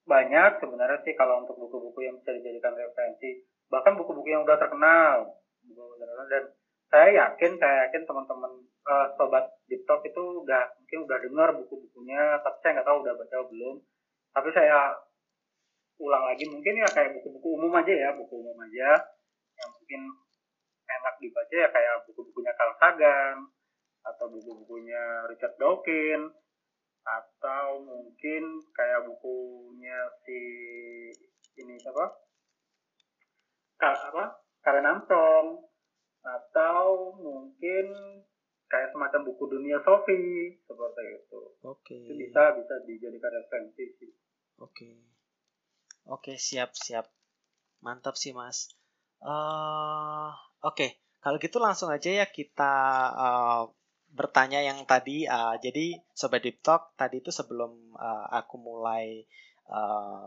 [0.04, 3.40] Banyak sebenarnya sih kalau untuk buku-buku yang bisa dijadikan referensi.
[3.72, 5.40] Bahkan buku-buku yang udah terkenal.
[6.28, 6.44] Dan
[6.92, 12.42] saya yakin, saya yakin teman-teman eh, sobat Deep Talk itu udah mungkin udah dengar buku-bukunya,
[12.42, 13.76] tapi saya nggak tahu udah baca belum.
[14.35, 14.78] Tapi saya
[16.00, 18.98] ulang lagi mungkin ya kayak buku-buku umum aja ya, buku umum aja
[19.61, 20.00] yang mungkin
[20.98, 23.37] enak dibaca ya kayak buku-bukunya Carl Sagan
[24.00, 26.33] atau buku-bukunya Richard Dawkins
[27.00, 28.42] atau mungkin
[28.76, 30.40] kayak bukunya si
[31.61, 32.07] ini apa
[33.81, 34.24] Ka, apa
[34.61, 35.64] Karen Armstrong
[36.20, 37.87] atau mungkin
[38.68, 41.96] kayak semacam buku dunia Sofi seperti itu Oke.
[41.96, 44.12] itu bisa bisa dijadikan referensi sih
[44.61, 44.92] Oke.
[46.05, 47.09] Oke, siap, siap.
[47.81, 48.68] Mantap sih, Mas.
[49.24, 50.33] eh
[50.68, 50.87] Oke,
[51.25, 52.73] kalau gitu langsung aja ya kita
[53.27, 53.62] eh,
[54.18, 55.25] bertanya yang tadi.
[55.25, 55.87] eh, jadi,
[56.18, 59.25] Sobat Deep Talk, tadi itu sebelum eh, aku mulai
[59.77, 60.27] eh,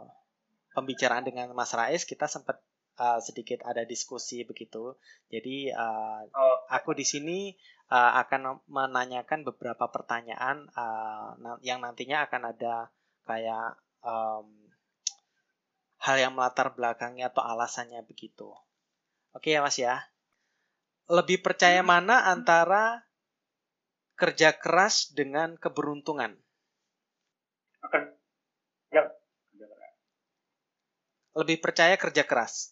[0.76, 2.58] pembicaraan dengan Mas Rais, kita sempat
[3.06, 4.84] eh, sedikit ada diskusi begitu.
[5.34, 7.40] Jadi, oh aku di sini
[7.94, 8.42] eh, akan
[8.78, 10.58] menanyakan beberapa pertanyaan
[11.44, 12.76] na- yang nantinya akan ada
[13.30, 14.48] kayak em,
[16.06, 18.48] hal yang melatar belakangnya atau alasannya begitu.
[19.38, 19.96] Oke ya Mas ya.
[21.12, 23.04] Lebih percaya mana antara
[24.16, 26.40] kerja keras dengan keberuntungan?
[28.94, 29.04] ya
[31.34, 32.72] Lebih percaya kerja keras.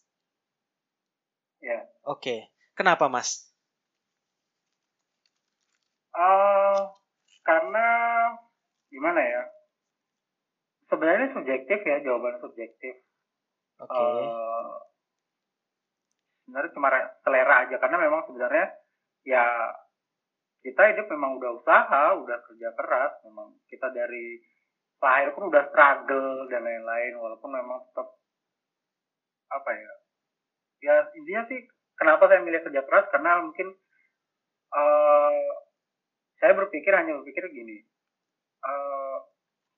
[1.60, 2.50] ya Oke.
[2.78, 3.52] Kenapa, Mas?
[6.16, 6.92] Uh,
[7.44, 7.88] karena
[8.90, 9.44] gimana ya?
[10.88, 12.96] Sebenarnya subjektif ya, jawaban subjektif.
[13.80, 13.92] Oke.
[13.92, 14.24] Okay.
[14.28, 14.91] Uh,
[16.52, 16.92] sebenarnya cuma
[17.24, 17.80] selera aja.
[17.80, 18.68] Karena memang sebenarnya
[19.24, 19.46] ya
[20.68, 24.44] kita hidup memang udah usaha, udah kerja keras, memang kita dari
[25.00, 27.16] lahir pun udah struggle dan lain-lain.
[27.16, 28.20] Walaupun memang tetap
[29.52, 29.92] apa ya
[30.82, 31.60] ya intinya sih
[31.96, 33.08] kenapa saya milih kerja keras?
[33.16, 33.72] Karena mungkin
[34.76, 35.48] uh,
[36.44, 37.80] saya berpikir hanya berpikir gini.
[38.60, 39.24] Uh,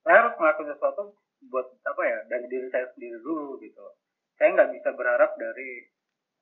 [0.01, 1.15] saya harus melakukan sesuatu
[1.53, 3.93] buat apa ya dari diri saya sendiri dulu gitu.
[4.41, 5.92] Saya nggak bisa berharap dari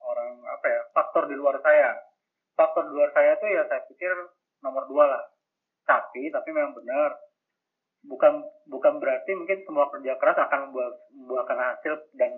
[0.06, 1.96] orang apa ya faktor di luar saya.
[2.52, 4.12] Faktor di luar saya tuh ya saya pikir
[4.62, 5.22] nomor dua lah.
[5.86, 7.16] Tapi tapi memang benar.
[8.02, 12.34] Bukan bukan berarti mungkin semua kerja keras akan membuat membuahkan hasil dan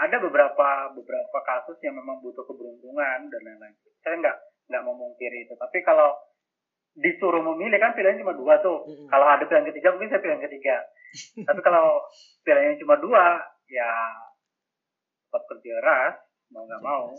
[0.00, 3.76] ada beberapa beberapa kasus yang memang butuh keberuntungan dan lain-lain.
[4.00, 4.36] Saya nggak
[4.72, 5.54] nggak memungkiri itu.
[5.60, 6.16] Tapi kalau
[6.92, 8.88] disuruh memilih kan pilihannya cuma dua tuh.
[8.88, 9.08] Mm -hmm.
[9.12, 10.76] kalau ada pilihan ketiga mungkin saya pilihan ketiga.
[11.48, 12.00] Tapi kalau
[12.44, 13.24] pilihannya cuma dua
[13.68, 13.88] ya
[15.32, 16.14] tetap kerja keras
[16.52, 17.16] mau nggak mau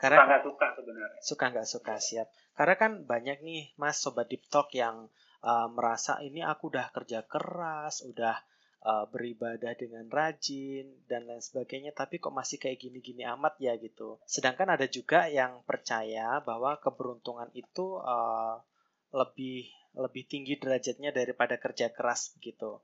[0.00, 1.20] karena suka nggak suka sebenarnya.
[1.20, 2.28] Suka nggak suka siap.
[2.56, 5.12] Karena kan banyak nih mas sobat deep talk yang
[5.44, 8.40] uh, merasa ini aku udah kerja keras udah
[8.80, 14.16] uh, beribadah dengan rajin dan lain sebagainya tapi kok masih kayak gini-gini amat ya gitu.
[14.24, 18.56] Sedangkan ada juga yang percaya bahwa keberuntungan itu uh,
[19.12, 22.80] lebih lebih tinggi derajatnya daripada kerja keras gitu.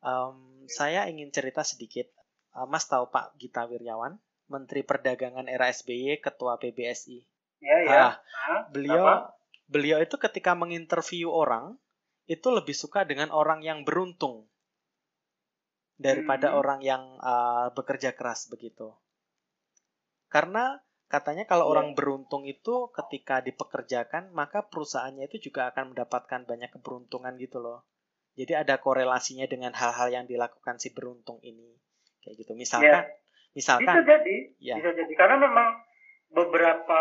[0.00, 2.08] Um, saya ingin cerita sedikit.
[2.56, 4.16] Uh, Mas tahu Pak Gita Wirjawan
[4.48, 7.18] Menteri Perdagangan era SBY, Ketua PBSI.
[7.64, 8.06] Ya, ya.
[8.20, 9.16] Ah, beliau apa?
[9.64, 11.80] beliau itu ketika menginterview orang
[12.28, 14.48] itu lebih suka dengan orang yang beruntung
[15.96, 16.58] daripada hmm.
[16.60, 18.92] orang yang uh, bekerja keras begitu.
[20.28, 20.76] Karena
[21.08, 21.78] katanya kalau ya.
[21.78, 27.88] orang beruntung itu ketika dipekerjakan maka perusahaannya itu juga akan mendapatkan banyak keberuntungan gitu loh.
[28.34, 31.78] Jadi ada korelasinya dengan hal-hal yang dilakukan si beruntung ini.
[32.20, 32.52] Kayak gitu.
[32.58, 33.23] Misalkan ya
[33.54, 33.86] Misalkan.
[33.86, 34.74] Bisa jadi, ya.
[34.78, 35.12] bisa jadi.
[35.14, 35.68] Karena memang
[36.34, 37.00] beberapa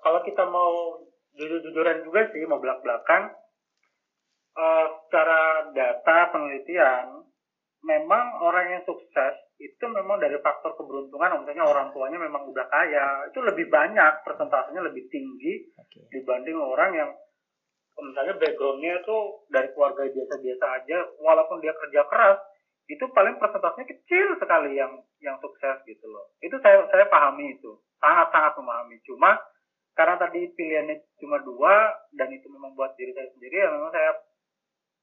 [0.00, 0.96] kalau kita mau
[1.36, 3.32] jujur-jujuran juga sih mau belak-belakan
[4.56, 7.22] uh, secara data penelitian
[7.80, 13.28] memang orang yang sukses itu memang dari faktor keberuntungan misalnya orang tuanya memang udah kaya
[13.28, 16.04] itu lebih banyak persentasenya lebih tinggi okay.
[16.12, 17.10] dibanding orang yang
[18.00, 22.40] misalnya backgroundnya tuh dari keluarga biasa-biasa aja walaupun dia kerja keras
[22.90, 26.34] itu paling persentasenya kecil sekali yang yang sukses gitu loh.
[26.42, 28.98] Itu saya saya pahami itu, sangat sangat memahami.
[29.06, 29.38] Cuma
[29.94, 34.10] karena tadi pilihannya cuma dua dan itu memang buat diri saya sendiri ya memang saya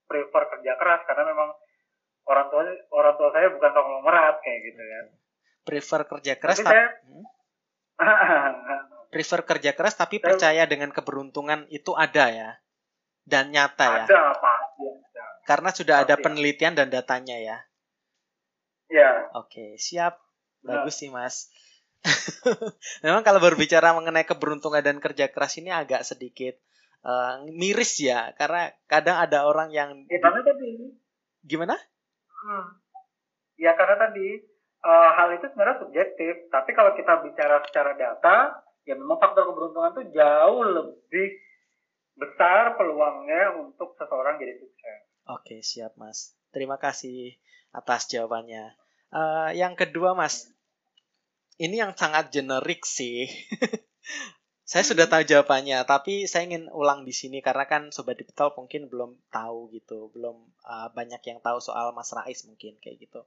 [0.08, 1.50] prefer kerja keras karena memang
[2.28, 2.62] orang tua
[2.96, 5.00] orang tua saya bukan konglomerat kayak gitu ya.
[5.64, 7.26] Prefer kerja keras tapi, saya, hmm?
[9.14, 12.50] prefer kerja keras tapi saya, percaya dengan keberuntungan itu ada ya
[13.24, 14.06] dan nyata ya.
[14.08, 14.60] Ada pak.
[15.48, 17.58] Karena sudah ada penelitian dan datanya ya.
[18.88, 19.32] Ya.
[19.36, 20.20] Oke, siap.
[20.64, 21.52] Bagus sih, Mas.
[23.06, 26.56] Memang kalau berbicara mengenai keberuntungan dan kerja keras ini agak sedikit
[27.04, 30.94] uh, miris ya, karena kadang ada orang yang Ya karena tadi
[31.44, 31.76] gimana?
[32.32, 32.80] Hmm.
[33.58, 34.46] Ya karena tadi
[34.86, 39.98] uh, hal itu sebenarnya subjektif, tapi kalau kita bicara secara data, ya memang faktor keberuntungan
[39.98, 41.28] itu jauh lebih
[42.18, 45.00] besar peluangnya untuk seseorang jadi sukses.
[45.28, 46.34] Oke, siap Mas.
[46.56, 47.36] Terima kasih
[47.78, 48.74] atas jawabannya.
[49.14, 50.50] Uh, yang kedua, Mas,
[51.62, 53.30] ini yang sangat generik sih.
[54.68, 58.92] saya sudah tahu jawabannya, tapi saya ingin ulang di sini karena kan sobat digital mungkin
[58.92, 60.36] belum tahu gitu, belum
[60.66, 63.24] uh, banyak yang tahu soal Mas Rais mungkin kayak gitu.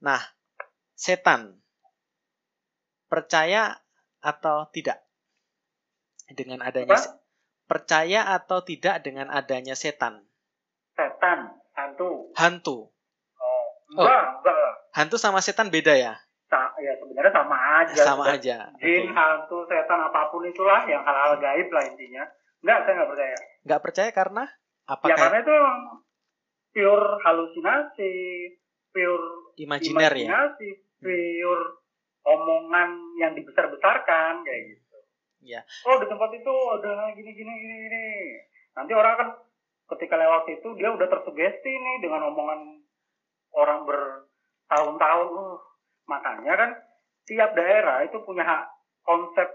[0.00, 0.22] Nah,
[0.96, 1.58] setan
[3.12, 3.76] percaya
[4.24, 5.04] atau tidak
[6.32, 7.20] dengan adanya Apa?
[7.68, 10.24] percaya atau tidak dengan adanya setan?
[10.96, 12.32] Setan, hantu.
[12.34, 12.78] Hantu.
[13.96, 14.04] Oh.
[14.04, 14.72] Enggak, enggak.
[14.92, 16.12] Hantu sama setan beda ya?
[16.48, 18.02] Sa ya sebenarnya sama aja.
[18.04, 18.56] Sama aja.
[18.80, 19.16] Jin, okay.
[19.16, 22.24] hantu, setan apa pun itulah yang hal-hal gaib lah intinya.
[22.60, 23.38] Enggak, saya enggak percaya.
[23.64, 24.44] Enggak percaya karena
[24.88, 25.04] apa?
[25.08, 25.78] Ya karena itu memang
[26.72, 28.14] pure halusinasi,
[28.92, 30.28] pure imajiner ya.
[30.28, 30.68] Imajinasi,
[31.00, 31.64] pure
[32.28, 34.98] omongan yang dibesar-besarkan kayak gitu.
[35.48, 35.64] Ya.
[35.88, 38.06] Oh, di tempat itu ada gini gini gini gini.
[38.76, 39.28] Nanti orang kan
[39.96, 42.84] ketika lewat itu dia udah tersugesti nih dengan omongan
[43.58, 45.58] orang bertahun-tahun uh,
[46.06, 46.70] makanya kan
[47.26, 48.64] tiap daerah itu punya hak
[49.02, 49.48] konsep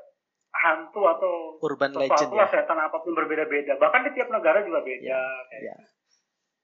[0.53, 2.45] hantu atau urban legend ya.
[2.45, 5.75] setan apa pun berbeda-beda bahkan di tiap negara juga beda ya, ya.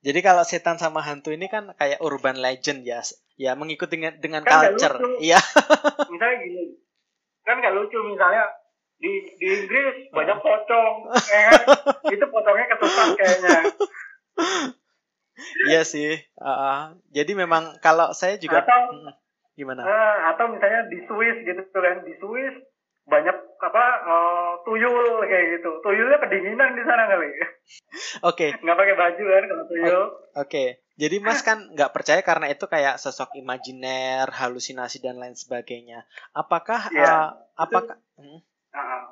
[0.05, 3.01] jadi kalau setan sama hantu ini kan kayak urban legend ya
[3.33, 5.41] ya mengikuti dengan dengan kan culture iya
[6.13, 6.77] misalnya gini
[7.41, 8.45] kan nggak lucu misalnya
[8.99, 10.95] di di Inggris banyak pocong
[11.33, 11.61] ya kan?
[12.13, 13.57] itu pocongnya ketutup kayaknya
[15.69, 19.11] iya sih uh, jadi memang kalau saya juga atau hmm,
[19.55, 19.83] gimana?
[19.83, 22.55] uh, atau misalnya di Swiss gitu kan di Swiss
[23.09, 25.81] banyak apa uh, tuyul kayak gitu.
[25.81, 27.27] Tuyulnya kedinginan di sana kali.
[27.33, 27.43] Oke.
[28.23, 28.49] Okay.
[28.63, 30.03] nggak pakai baju kan kalau tuyul.
[30.05, 30.05] oke.
[30.45, 30.67] Okay.
[30.99, 36.05] jadi mas kan nggak percaya karena itu kayak sosok imajiner halusinasi dan lain sebagainya.
[36.35, 38.39] Apakah yeah, uh, apakah itu, hmm?
[38.75, 39.03] uh,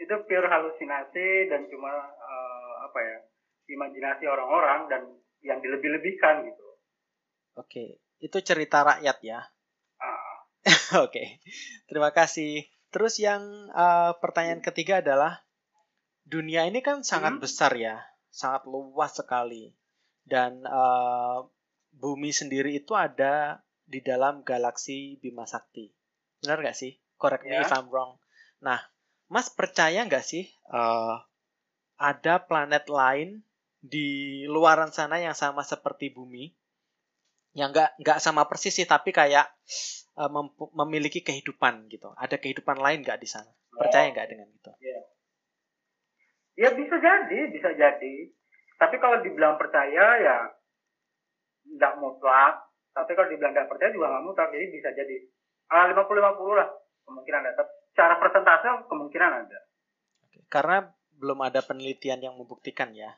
[0.00, 3.18] itu pure halusinasi dan cuma uh, apa ya
[3.74, 5.02] imajinasi orang-orang dan
[5.42, 6.66] yang dilebih-lebihkan gitu
[7.58, 7.88] oke okay.
[8.22, 9.40] itu cerita rakyat ya
[9.98, 10.38] uh.
[11.04, 11.42] oke okay.
[11.86, 15.40] terima kasih Terus yang uh, pertanyaan ketiga adalah
[16.28, 17.42] dunia ini kan sangat hmm?
[17.42, 19.72] besar ya, sangat luas sekali.
[20.22, 21.48] Dan uh,
[21.96, 25.88] bumi sendiri itu ada di dalam galaksi Bima Sakti.
[26.44, 26.92] Benar nggak sih?
[27.16, 27.64] Correct me yeah.
[27.64, 28.20] if I'm wrong.
[28.60, 28.78] Nah,
[29.32, 31.16] Mas percaya nggak sih uh,
[31.96, 33.40] ada planet lain
[33.82, 36.54] di luaran sana yang sama seperti bumi?
[37.52, 39.44] Yang nggak nggak sama persis sih, tapi kayak
[40.16, 40.30] uh,
[40.72, 42.14] memiliki kehidupan gitu.
[42.16, 43.50] Ada kehidupan lain nggak di sana?
[43.74, 44.70] Percaya nggak dengan itu?
[44.80, 45.00] Ya.
[46.56, 48.14] ya bisa jadi, bisa jadi.
[48.78, 50.38] Tapi kalau dibilang percaya ya
[51.76, 52.70] nggak mutlak.
[52.94, 54.48] Tapi kalau dibilang nggak percaya juga nggak mutlak.
[54.54, 55.16] Jadi bisa jadi
[55.74, 56.70] ah, lima puluh lima puluh lah
[57.04, 57.68] kemungkinan ada.
[57.92, 59.58] Secara persentase kemungkinan ada.
[60.48, 60.88] Karena
[61.20, 63.12] belum ada penelitian yang membuktikan ya.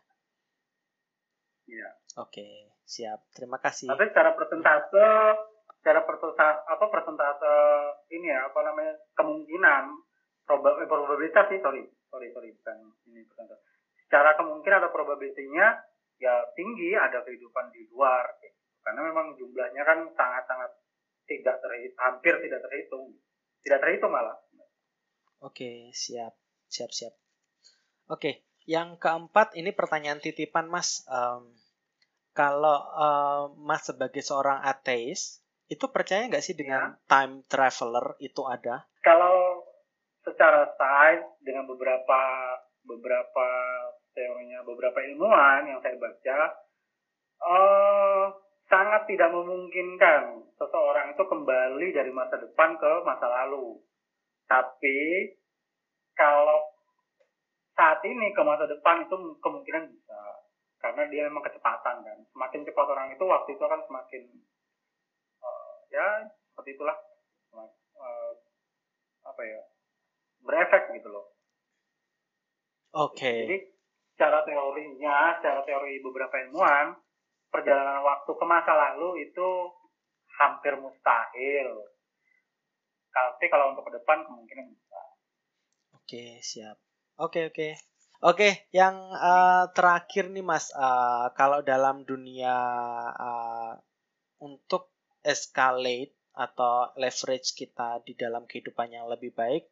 [1.65, 1.89] Iya.
[2.21, 3.29] Oke, siap.
[3.33, 3.89] Terima kasih.
[3.89, 5.07] Tapi secara persentase
[5.85, 7.55] secara persentase apa persentase
[8.09, 9.85] ini ya apa namanya kemungkinan
[10.49, 13.61] eh, probabilitas sih sorry sorry sorry bukan ini persentase
[14.09, 15.77] secara kemungkinan ada probabilitasnya
[16.17, 18.57] ya tinggi ada kehidupan di luar gitu.
[18.81, 20.73] karena memang jumlahnya kan sangat sangat
[21.29, 23.05] tidak terhitung hampir tidak terhitung
[23.61, 24.41] tidak terhitung malah
[25.45, 26.33] oke siap
[26.65, 27.13] siap siap
[28.09, 31.53] oke yang keempat ini pertanyaan titipan mas um,
[32.35, 36.99] kalau uh, mas sebagai seorang ateis itu percaya nggak sih dengan ya.
[37.09, 38.85] time traveler itu ada?
[39.01, 39.65] Kalau
[40.25, 42.21] secara sains dengan beberapa
[42.85, 43.49] beberapa
[44.13, 46.39] teorinya beberapa ilmuwan yang saya baca
[47.45, 48.25] uh,
[48.69, 53.81] sangat tidak memungkinkan seseorang itu kembali dari masa depan ke masa lalu.
[54.49, 55.33] Tapi
[56.17, 56.74] kalau
[57.75, 60.21] saat ini ke masa depan itu kemungkinan bisa
[60.79, 62.19] karena dia memang kecepatan kan.
[62.31, 64.23] Semakin cepat orang itu waktu itu akan semakin
[65.95, 66.07] ya
[66.51, 66.97] seperti itulah
[67.55, 68.33] uh,
[69.23, 69.61] apa ya
[70.43, 71.31] berefek gitu loh.
[72.95, 73.19] Oke.
[73.19, 73.39] Okay.
[73.47, 73.57] Jadi
[74.15, 76.95] secara teorinya, secara teori beberapa ilmuwan,
[77.51, 79.49] perjalanan waktu ke masa lalu itu
[80.39, 81.71] hampir mustahil.
[83.15, 85.03] Tapi kalau untuk ke depan kemungkinan bisa.
[85.95, 86.79] Oke, siap.
[87.15, 87.79] Oke, oke.
[88.25, 92.57] Oke, yang uh, terakhir nih Mas, uh, kalau dalam dunia
[93.15, 93.77] uh,
[94.41, 99.71] untuk escalate atau leverage kita di dalam kehidupan yang lebih baik.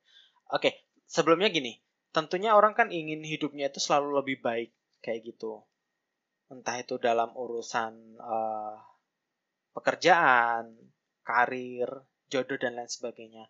[0.54, 1.80] Oke, sebelumnya gini,
[2.14, 4.70] tentunya orang kan ingin hidupnya itu selalu lebih baik
[5.02, 5.64] kayak gitu.
[6.46, 8.76] Entah itu dalam urusan uh,
[9.74, 10.76] pekerjaan,
[11.24, 11.88] karir,
[12.30, 13.48] jodoh dan lain sebagainya.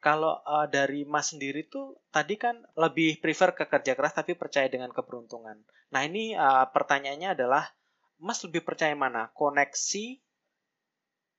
[0.00, 4.64] Kalau uh, dari Mas sendiri tuh tadi kan lebih prefer ke kerja keras tapi percaya
[4.66, 5.60] dengan keberuntungan.
[5.92, 7.68] Nah ini uh, pertanyaannya adalah
[8.16, 9.28] Mas lebih percaya mana?
[9.36, 10.20] Koneksi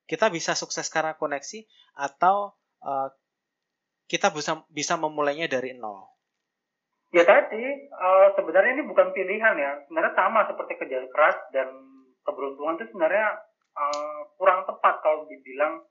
[0.06, 1.66] kita bisa sukses karena koneksi
[1.98, 2.54] atau
[2.86, 3.10] uh,
[4.06, 6.06] kita bisa bisa memulainya dari nol.
[7.12, 7.60] Ya tadi
[7.92, 11.68] uh, sebenarnya ini bukan pilihan ya, sebenarnya sama seperti kerja keras dan
[12.24, 13.36] keberuntungan itu sebenarnya
[13.74, 15.82] uh, kurang tepat kalau dibilang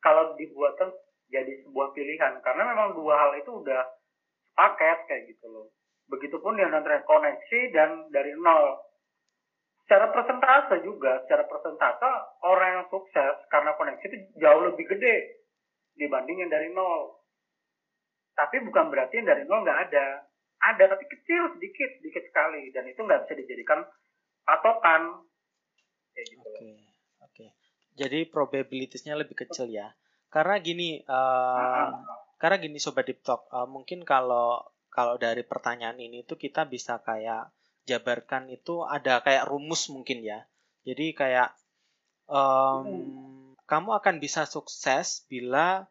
[0.00, 0.88] kalau dibuatkan
[1.30, 3.82] jadi sebuah pilihan karena memang dua hal itu udah
[4.58, 5.66] paket kayak gitu loh.
[6.10, 8.82] Begitupun yang antara koneksi dan dari nol
[9.86, 12.10] secara persentase juga, secara persentase
[12.46, 15.46] orang yang sukses karena koneksi itu jauh lebih gede
[15.98, 17.18] dibanding yang dari nol.
[18.38, 20.26] Tapi bukan berarti yang dari nol nggak ada.
[20.60, 23.82] Ada tapi kecil sedikit, sedikit sekali dan itu nggak bisa dijadikan
[24.46, 25.26] patokan.
[26.10, 26.38] Oke, gitu.
[26.42, 26.66] oke.
[27.34, 27.50] Okay.
[27.98, 29.90] Jadi probabilitasnya lebih kecil ya.
[30.30, 31.90] Karena gini, uh,
[32.38, 37.02] karena gini sobat deep talk, uh, mungkin kalau kalau dari pertanyaan ini tuh kita bisa
[37.02, 37.50] kayak
[37.86, 40.46] jabarkan itu ada kayak rumus mungkin ya.
[40.86, 41.50] Jadi kayak
[42.30, 43.58] um, hmm.
[43.66, 45.90] kamu akan bisa sukses bila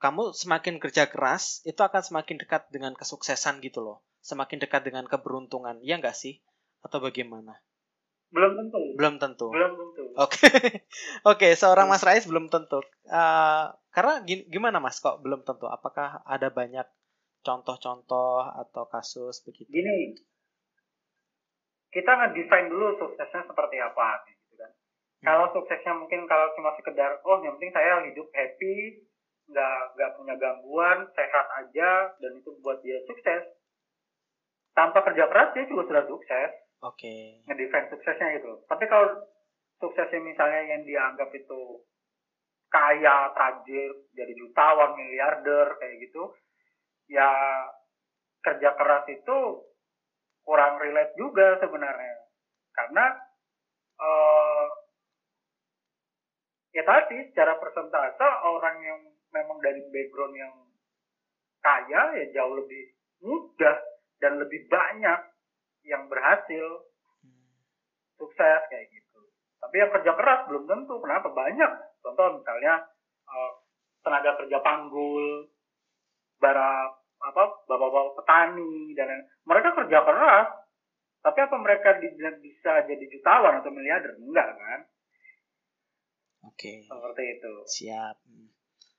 [0.00, 4.04] kamu semakin kerja keras itu akan semakin dekat dengan kesuksesan gitu loh.
[4.24, 5.80] Semakin dekat dengan keberuntungan.
[5.84, 6.40] Ya enggak sih?
[6.84, 7.60] Atau bagaimana?
[8.34, 8.82] Belum tentu.
[8.98, 9.46] Belum tentu.
[9.54, 10.04] Belum tentu.
[10.18, 10.42] Oke.
[10.50, 10.82] Oke,
[11.22, 12.82] okay, seorang Mas Rais belum tentu.
[13.06, 15.70] Uh, karena gimana Mas kok belum tentu?
[15.70, 16.84] Apakah ada banyak
[17.46, 19.70] contoh-contoh atau kasus begitu?
[19.70, 20.18] Gini,
[21.94, 24.70] kita ngedesain dulu suksesnya seperti apa gitu kan.
[24.74, 25.24] Hmm.
[25.30, 29.06] Kalau suksesnya mungkin kalau cuma sekedar oh yang penting saya hidup happy,
[29.46, 33.46] nggak nggak punya gangguan, sehat aja dan itu buat dia sukses.
[34.74, 36.63] Tanpa kerja keras dia juga sudah sukses.
[36.82, 36.98] Oke.
[36.98, 37.22] Okay.
[37.46, 38.52] Ngedefine suksesnya itu.
[38.66, 39.28] Tapi kalau
[39.78, 41.84] suksesnya misalnya yang dianggap itu
[42.72, 46.34] kaya, tajir, jadi jutawan, miliarder kayak gitu,
[47.06, 47.30] ya
[48.44, 49.38] kerja keras itu
[50.44, 52.14] kurang relate juga sebenarnya
[52.76, 53.04] karena
[53.96, 54.66] uh,
[56.76, 59.00] ya tadi secara persentase orang yang
[59.32, 60.54] memang dari background yang
[61.64, 62.92] kaya ya jauh lebih
[63.24, 63.78] mudah
[64.20, 65.20] dan lebih banyak
[65.84, 66.88] yang berhasil
[68.16, 69.20] sukses kayak gitu.
[69.60, 71.00] Tapi yang kerja keras belum tentu.
[71.00, 71.32] Kenapa?
[71.32, 71.72] Banyak.
[72.04, 72.84] Contoh misalnya
[73.28, 73.50] uh,
[74.04, 75.48] tenaga kerja panggul
[76.40, 76.92] bara
[77.24, 80.48] apa bapak-bapak petani dan mereka kerja keras.
[81.24, 81.96] Tapi apa mereka
[82.44, 84.20] bisa jadi jutawan atau miliarder?
[84.20, 84.80] Enggak kan?
[86.44, 86.84] Oke.
[86.84, 86.84] Okay.
[86.84, 87.54] seperti itu.
[87.64, 88.16] Siap.
[88.28, 88.48] Hmm.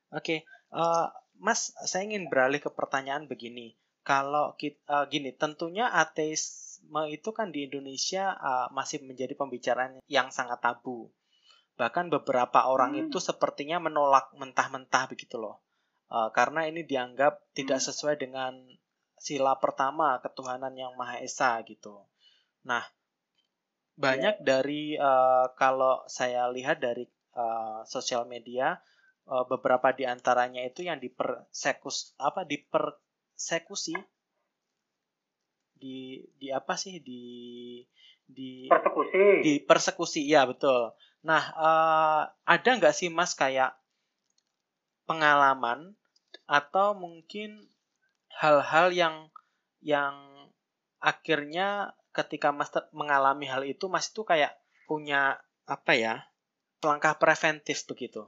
[0.09, 0.39] oke okay.
[0.73, 1.07] uh, eh,
[1.37, 3.77] mas saya ingin beralih ke pertanyaan begini.
[4.01, 5.89] Kalau kita uh, gini tentunya
[7.09, 11.09] itu kan di Indonesia uh, masih menjadi pembicaraan yang sangat tabu
[11.75, 13.01] bahkan beberapa orang hmm.
[13.09, 15.59] itu sepertinya menolak mentah-mentah begitu loh
[16.09, 17.87] uh, karena ini dianggap tidak hmm.
[17.91, 18.53] sesuai dengan
[19.15, 22.03] sila pertama ketuhanan yang maha esa gitu.
[22.67, 22.83] Nah,
[23.95, 24.45] banyak yeah.
[24.45, 28.77] dari uh, kalau saya lihat dari uh, sosial media
[29.25, 33.95] uh, beberapa di antaranya itu yang dipersekus apa dipersekusi
[35.75, 36.99] di di apa sih?
[37.03, 37.23] Di
[38.25, 39.23] di persekusi.
[39.45, 40.93] di persekusi ya betul.
[41.25, 43.77] Nah, uh, ada nggak sih Mas kayak
[45.05, 45.93] pengalaman
[46.49, 47.69] atau mungkin
[48.33, 49.15] hal-hal yang
[49.81, 50.13] yang
[50.97, 54.57] akhirnya ketika Mas mengalami hal itu Mas itu kayak
[54.89, 56.15] punya apa ya
[56.81, 58.25] langkah preventif begitu?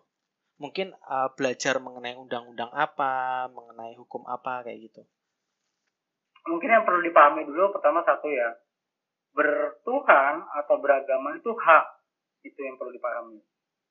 [0.57, 5.05] Mungkin uh, belajar mengenai undang-undang apa mengenai hukum apa kayak gitu
[6.47, 8.55] mungkin yang perlu dipahami dulu pertama satu ya
[9.37, 11.85] bertuhan atau beragama itu hak.
[12.41, 13.37] Itu yang perlu dipahami.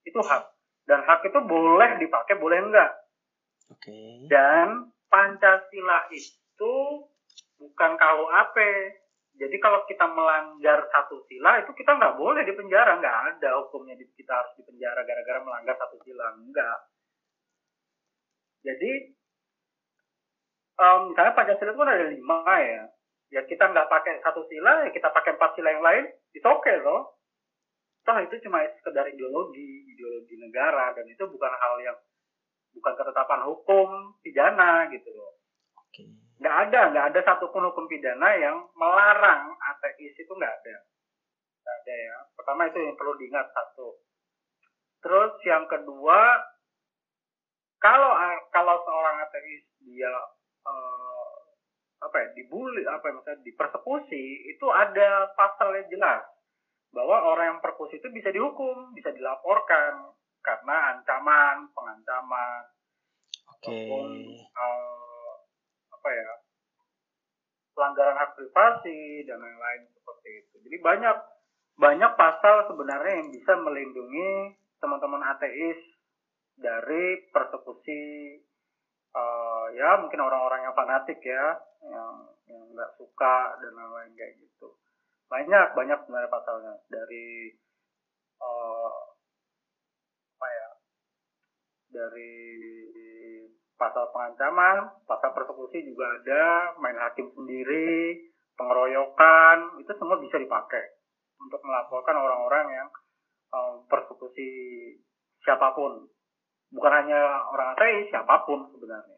[0.03, 0.43] Itu hak.
[0.89, 2.93] Dan hak itu boleh dipakai boleh enggak.
[3.67, 3.91] Oke.
[3.91, 4.31] Okay.
[4.31, 6.75] dan pancasila itu
[7.59, 8.57] bukan KUHP
[9.37, 12.97] jadi kalau kita melanggar satu sila itu kita nggak boleh di penjara.
[12.97, 16.33] Nggak ada hukumnya kita harus di penjara gara-gara melanggar satu sila.
[16.41, 16.79] Enggak.
[18.65, 19.13] Jadi
[20.81, 22.85] um, misalnya pancasila itu kan ada lima ya.
[23.27, 26.63] Ya kita nggak pakai satu sila ya kita pakai empat sila yang lain itu oke
[26.63, 27.19] okay loh.
[28.07, 31.99] Toh itu cuma sekedar ideologi ideologi negara dan itu bukan hal yang
[32.77, 35.33] bukan ketetapan hukum pidana gitu loh.
[35.91, 36.07] Okay.
[36.37, 40.77] nggak ada nggak ada satupun hukum pidana yang melarang ateis itu nggak ada.
[41.65, 42.17] Nggak ada ya.
[42.37, 43.97] Pertama itu yang perlu diingat satu.
[45.03, 46.21] Terus yang kedua
[47.83, 48.13] kalau
[48.55, 50.13] kalau seorang ateis dia
[50.67, 51.35] uh,
[52.03, 56.23] apa ya dibully apa ya maksudnya dipersekusi itu ada pasalnya jelas
[56.95, 62.63] bahwa orang yang persekusi itu bisa dihukum, bisa dilaporkan karena ancaman, pengancaman,
[63.51, 63.53] okay.
[63.53, 64.09] ataupun
[64.55, 65.33] uh,
[65.93, 66.31] apa ya
[67.77, 70.55] pelanggaran hak privasi dan lain-lain seperti itu.
[70.65, 71.17] Jadi banyak
[71.77, 75.77] banyak pasal sebenarnya yang bisa melindungi teman-teman ateis
[76.57, 78.01] dari persekusi
[79.17, 81.57] uh, ya mungkin orang-orang yang fanatik ya
[81.89, 84.77] yang yang nggak suka dan lain-lain kayak gitu.
[85.33, 86.73] Banyak banyak sebenarnya pasalnya.
[86.93, 87.57] Dari
[88.45, 88.95] uh,
[90.37, 90.69] apa ya
[91.97, 92.35] dari
[93.77, 98.17] pasal pengancaman pasal persekusi juga ada main hakim sendiri
[98.57, 100.97] pengeroyokan itu semua bisa dipakai
[101.37, 102.89] untuk melaporkan orang-orang yang
[103.53, 104.49] um, persekusi
[105.45, 106.09] siapa pun
[106.77, 109.17] bukan hanya orang ateis siapa pun sebenarnya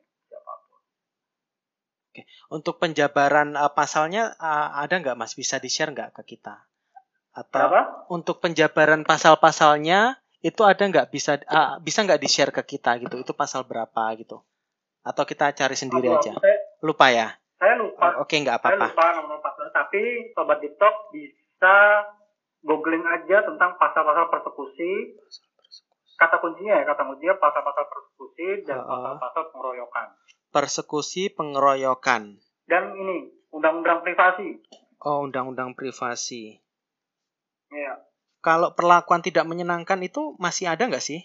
[2.09, 6.64] Oke, untuk penjabaran uh, pasalnya uh, ada nggak Mas bisa di-share nggak ke kita?
[7.36, 8.09] Atau Apa?
[8.09, 13.20] untuk penjabaran pasal-pasalnya itu ada nggak bisa uh, bisa nggak di-share ke kita gitu?
[13.20, 14.40] Itu pasal berapa gitu?
[15.04, 16.32] Atau kita cari sendiri aja?
[16.32, 17.36] Saya, lupa ya?
[17.61, 18.18] Saya lupa.
[18.18, 18.88] Oh, Oke, nggak apa-apa.
[18.88, 21.76] Saya lupa nomor pasal, tapi sobat TikTok bisa
[22.66, 25.14] googling aja tentang pasal-pasal persekusi.
[26.18, 30.08] Kata kuncinya ya, kata kuncinya pasal-pasal persekusi dan pasal-pasal pengeroyokan
[30.48, 32.40] persekusi pengeroyokan.
[32.68, 34.60] Dan ini undang-undang privasi.
[35.04, 36.60] Oh, undang-undang privasi.
[37.70, 38.04] Iya.
[38.40, 41.20] Kalau perlakuan tidak menyenangkan itu masih ada nggak sih?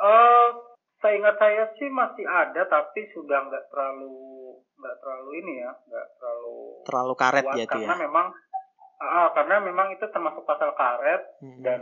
[0.00, 0.48] Uh,
[1.00, 4.16] saya ingat saya sih masih ada tapi sudah nggak terlalu
[4.80, 6.56] nggak terlalu ini ya nggak terlalu
[6.88, 8.26] terlalu karet kuat ya itu karena ya memang
[8.96, 11.60] ah, karena memang itu termasuk pasal karet Hmm.
[11.60, 11.80] dan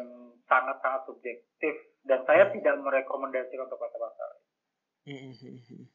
[0.51, 1.75] sangat sangat subjektif
[2.09, 2.55] dan saya Hmm.
[2.57, 4.31] tidak merekomendasikan untuk pasal-pasal
[5.09, 5.89] Mhm.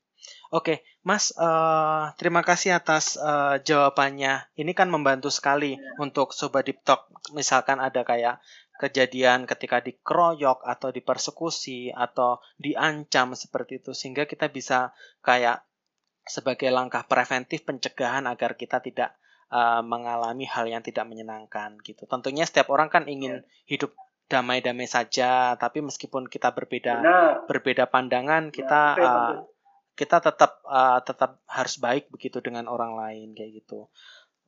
[0.57, 0.76] Oke,
[1.09, 4.34] Mas, eh, terima kasih atas eh, jawabannya.
[4.61, 7.01] Ini kan membantu sekali untuk Sobat Deep Talk.
[7.38, 8.36] Misalkan ada kayak
[8.82, 14.95] kejadian ketika dikeroyok atau dipersekusi atau diancam seperti itu, sehingga kita bisa
[15.28, 15.64] kayak
[16.24, 19.09] sebagai langkah preventif pencegahan agar kita tidak
[19.51, 22.03] eh, mengalami hal yang tidak menyenangkan gitu.
[22.09, 23.91] Tentunya setiap orang kan ingin hidup
[24.32, 29.36] damai-damai saja, tapi meskipun kita berbeda benar berbeda pandangan kita betul, uh,
[29.93, 33.88] kita tetap uh, tetap harus baik begitu dengan orang lain kayak gitu.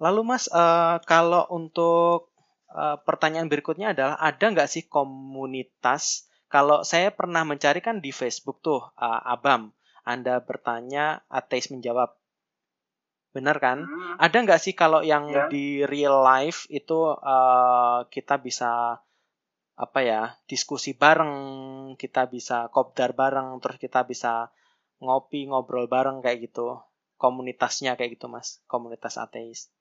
[0.02, 2.34] Lalu Mas uh, kalau untuk
[2.74, 6.28] uh, pertanyaan berikutnya adalah ada nggak sih komunitas?
[6.50, 9.72] Kalau saya pernah mencari kan di Facebook tuh uh, Abam,
[10.08, 12.16] Anda bertanya ateis menjawab.
[13.36, 13.84] Benar kan?
[13.84, 15.52] Hmm, Ada nggak sih kalau yang Ya.
[15.52, 19.04] di real life itu uh, kita bisa
[19.76, 21.34] apa ya diskusi bareng,
[22.00, 24.52] kita bisa kopdar bareng, terus kita bisa
[25.04, 26.80] ngopi ngobrol bareng kayak gitu.
[27.16, 29.72] Komunitasnya kayak gitu mas, komunitas ateis.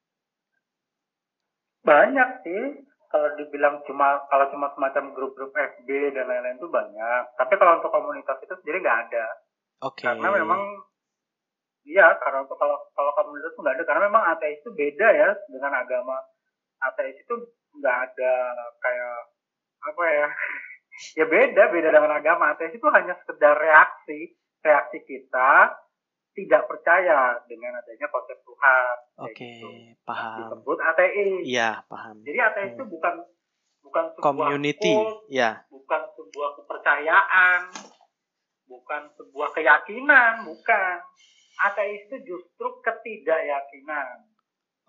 [1.84, 2.60] banyak sih
[3.12, 7.92] kalau dibilang cuma kalau cuma semacam grup-grup FB dan lain-lain itu banyak tapi kalau untuk
[7.92, 9.26] komunitas itu sendiri nggak ada
[9.84, 10.08] Oke.
[10.08, 10.60] karena memang
[11.84, 15.30] iya karena untuk kalau kalau komunitas itu nggak ada karena memang ateis itu beda ya
[15.52, 16.16] dengan agama
[16.88, 17.34] ateis itu
[17.76, 18.32] nggak ada
[18.80, 19.16] kayak
[19.84, 20.28] apa ya
[21.18, 24.32] ya beda beda dengan agama ateis itu hanya sekedar reaksi
[24.62, 25.74] reaksi kita
[26.34, 29.68] tidak percaya dengan adanya konsep Tuhan Oke, gitu.
[30.02, 30.38] paham.
[30.42, 32.26] disebut ateis Iya, paham.
[32.26, 33.22] jadi ateis itu bukan
[33.84, 35.62] bukan sebuah Community, kult, ya.
[35.70, 37.60] bukan sebuah kepercayaan,
[38.66, 40.96] bukan sebuah keyakinan, bukan.
[41.62, 44.26] Ateis itu justru ketidakyakinan,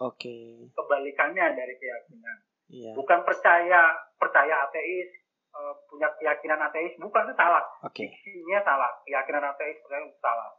[0.02, 2.38] Oke, kebalikannya dari keyakinan.
[2.72, 2.92] Iya.
[2.96, 3.82] Bukan percaya
[4.16, 5.10] percaya ateis
[5.56, 7.64] eh, punya keyakinan ateis, bukan itu salah.
[7.86, 10.50] Oke, Diksinya salah, keyakinan ateis percaya salah.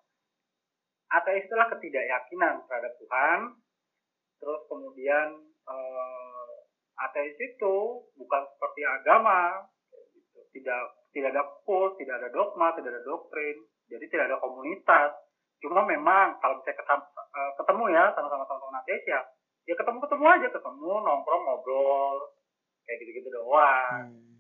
[1.07, 3.41] Ateis itulah ketidakyakinan terhadap Tuhan.
[4.37, 5.29] Terus kemudian
[5.67, 6.55] eh,
[6.97, 7.75] ateis itu
[8.17, 9.69] bukan seperti agama,
[10.15, 10.41] gitu.
[10.57, 10.83] tidak
[11.13, 13.57] tidak ada kult, tidak ada dogma, tidak ada doktrin,
[13.89, 15.17] jadi tidak ada komunitas.
[15.65, 17.05] Cuma memang kalau misalnya ketemu,
[17.57, 19.21] ketemu ya sama-sama teman-teman ateis ya,
[19.67, 22.17] ya ketemu ketemu aja, ketemu nongkrong ngobrol
[22.87, 24.15] kayak gitu-gitu doang.
[24.15, 24.39] Hmm.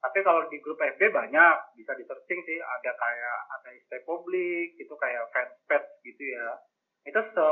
[0.00, 4.94] Tapi kalau di grup FB banyak, bisa di searching sih, ada kayak ateis Republik, itu
[4.96, 6.48] kayak fanpage gitu ya.
[7.04, 7.48] Itu se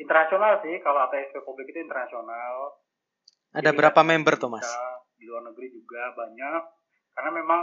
[0.00, 2.80] internasional sih, kalau ateis Republik itu internasional.
[3.52, 4.68] Ada Jadi berapa ada di member tuh mas?
[5.18, 6.62] Di luar negeri juga banyak,
[7.12, 7.62] karena memang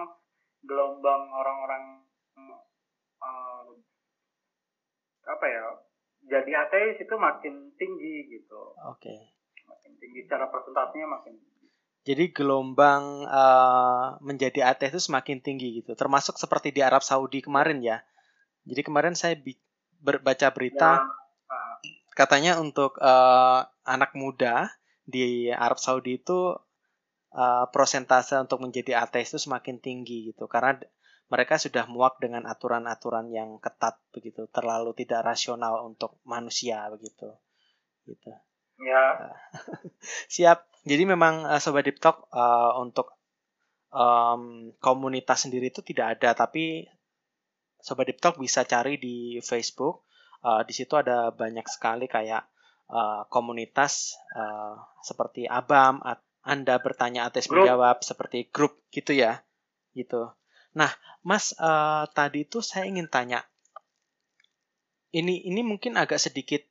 [0.61, 1.83] gelombang orang-orang
[2.37, 3.69] eh,
[5.29, 5.65] apa ya,
[6.29, 9.33] jadi ateis itu makin tinggi gitu, Oke.
[9.65, 11.67] makin tinggi secara presentasinya makin tinggi.
[12.07, 15.97] Jadi gelombang eh, menjadi ateis itu semakin tinggi gitu.
[15.97, 17.99] Termasuk seperti di Arab Saudi kemarin ya.
[18.63, 19.35] Jadi kemarin saya
[19.99, 21.05] baca berita Ya,
[21.51, 21.75] ah,
[22.15, 24.69] katanya untuk eh, anak muda
[25.03, 26.55] di Arab Saudi itu
[27.33, 30.77] eh, prosentase untuk menjadi ateis itu semakin tinggi gitu karena
[31.29, 37.29] mereka sudah muak dengan aturan-aturan yang ketat begitu, terlalu tidak rasional untuk manusia begitu.
[38.09, 38.33] Gitu.
[38.81, 39.29] ya
[40.35, 40.65] Siap.
[40.89, 43.13] Jadi memang eh, Sobat Deep Talk eh, untuk
[43.93, 46.89] em, komunitas sendiri itu tidak ada, tapi
[47.77, 50.09] Sobat Deep Talk bisa cari di Facebook.
[50.41, 52.41] Eh, di situ ada banyak sekali kayak
[52.89, 54.75] eh, komunitas eh,
[55.05, 56.01] seperti Abam,
[56.41, 57.45] Anda bertanya Grup.
[57.53, 59.45] menjawab seperti grup gitu ya.
[59.93, 60.38] Gitu.
[60.73, 60.91] Nah,
[61.23, 63.45] Mas eh, tadi itu saya ingin tanya.
[65.19, 66.61] Ini ini mungkin agak sedikit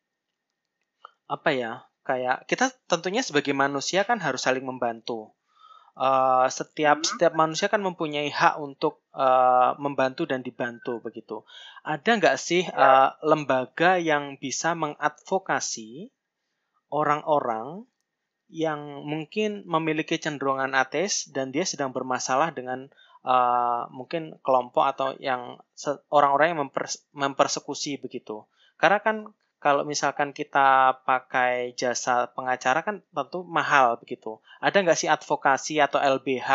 [1.28, 1.72] apa ya?
[2.08, 5.34] Kayak kita tentunya sebagai manusia kan harus saling membantu.
[5.98, 7.08] Eh, setiap Hmm.
[7.10, 11.42] setiap manusia kan mempunyai hak untuk eh, membantu dan dibantu begitu.
[11.84, 15.90] Ada nggak sih eh, lembaga yang bisa mengadvokasi
[16.88, 17.84] orang-orang
[18.48, 22.88] yang mungkin memiliki cenderungan ateis dan dia sedang bermasalah dengan
[23.24, 25.58] eh, mungkin kelompok atau yang
[26.10, 28.44] orang-orang yang mempers- mempersekusi begitu.
[28.80, 29.16] Karena kan
[29.58, 34.38] kalau misalkan kita pakai jasa pengacara kan tentu mahal begitu.
[34.62, 36.50] Ada nggak sih advokasi atau LBH,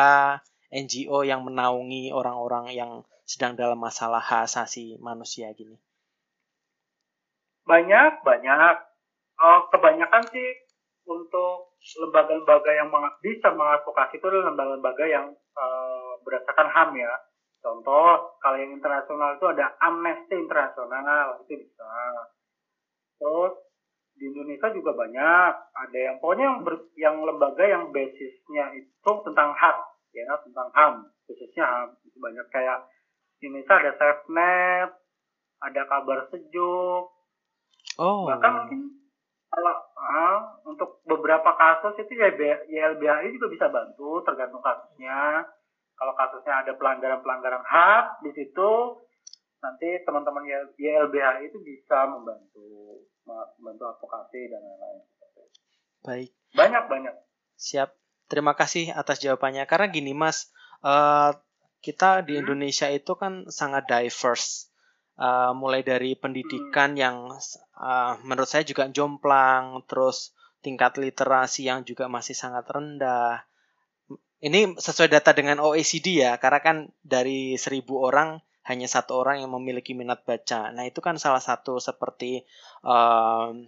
[0.71, 2.91] NGO yang menaungi orang-orang yang
[3.27, 5.75] sedang dalam masalah hak asasi manusia gini?
[7.67, 8.75] banyak banyak
[9.33, 10.49] Eh, kebanyakan sih
[11.09, 12.87] untuk lembaga-lembaga yang
[13.19, 15.92] bisa mengadvokasi itu adalah lembaga-lembaga yang eh,
[16.23, 17.13] berdasarkan HAM ya.
[17.63, 21.95] Contoh, kalau yang internasional itu ada Amnesty Internasional, itu bisa.
[23.15, 23.55] Terus
[24.19, 29.55] di Indonesia juga banyak, ada yang pokoknya yang ber, yang lembaga yang basisnya itu tentang
[29.55, 29.77] hak,
[30.11, 30.93] ya tentang HAM,
[31.25, 32.83] khususnya HAM itu banyak kayak
[33.39, 34.89] di Indonesia ada SafeNet,
[35.63, 37.03] ada kabar sejuk,
[37.99, 38.23] oh.
[38.27, 38.79] bahkan mungkin
[39.53, 42.33] kalau uh, untuk beberapa kasus itu ya
[42.65, 45.45] YLBHI juga bisa bantu tergantung kasusnya
[45.97, 48.71] kalau kasusnya ada pelanggaran-pelanggaran hak di situ
[49.63, 50.43] nanti teman-teman
[50.75, 54.99] YLBH itu bisa membantu membantu advokasi dan lain-lain.
[56.03, 56.29] Baik.
[56.51, 57.15] Banyak banyak.
[57.55, 57.95] Siap.
[58.27, 59.63] Terima kasih atas jawabannya.
[59.63, 60.51] Karena gini Mas,
[60.83, 61.31] uh,
[61.79, 62.41] kita di hmm?
[62.43, 64.67] Indonesia itu kan sangat diverse.
[65.13, 66.99] Uh, mulai dari pendidikan hmm.
[66.99, 67.17] yang
[67.77, 70.33] uh, menurut saya juga jomplang, terus
[70.65, 73.45] tingkat literasi yang juga masih sangat rendah,
[74.43, 79.51] ini sesuai data dengan OECD ya, karena kan dari seribu orang hanya satu orang yang
[79.55, 80.71] memiliki minat baca.
[80.75, 82.43] Nah itu kan salah satu seperti
[82.83, 83.67] um,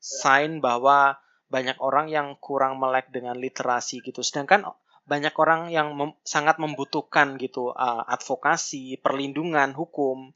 [0.00, 4.20] sign bahwa banyak orang yang kurang melek dengan literasi gitu.
[4.24, 4.68] Sedangkan
[5.04, 10.32] banyak orang yang mem sangat membutuhkan gitu uh, advokasi, perlindungan hukum.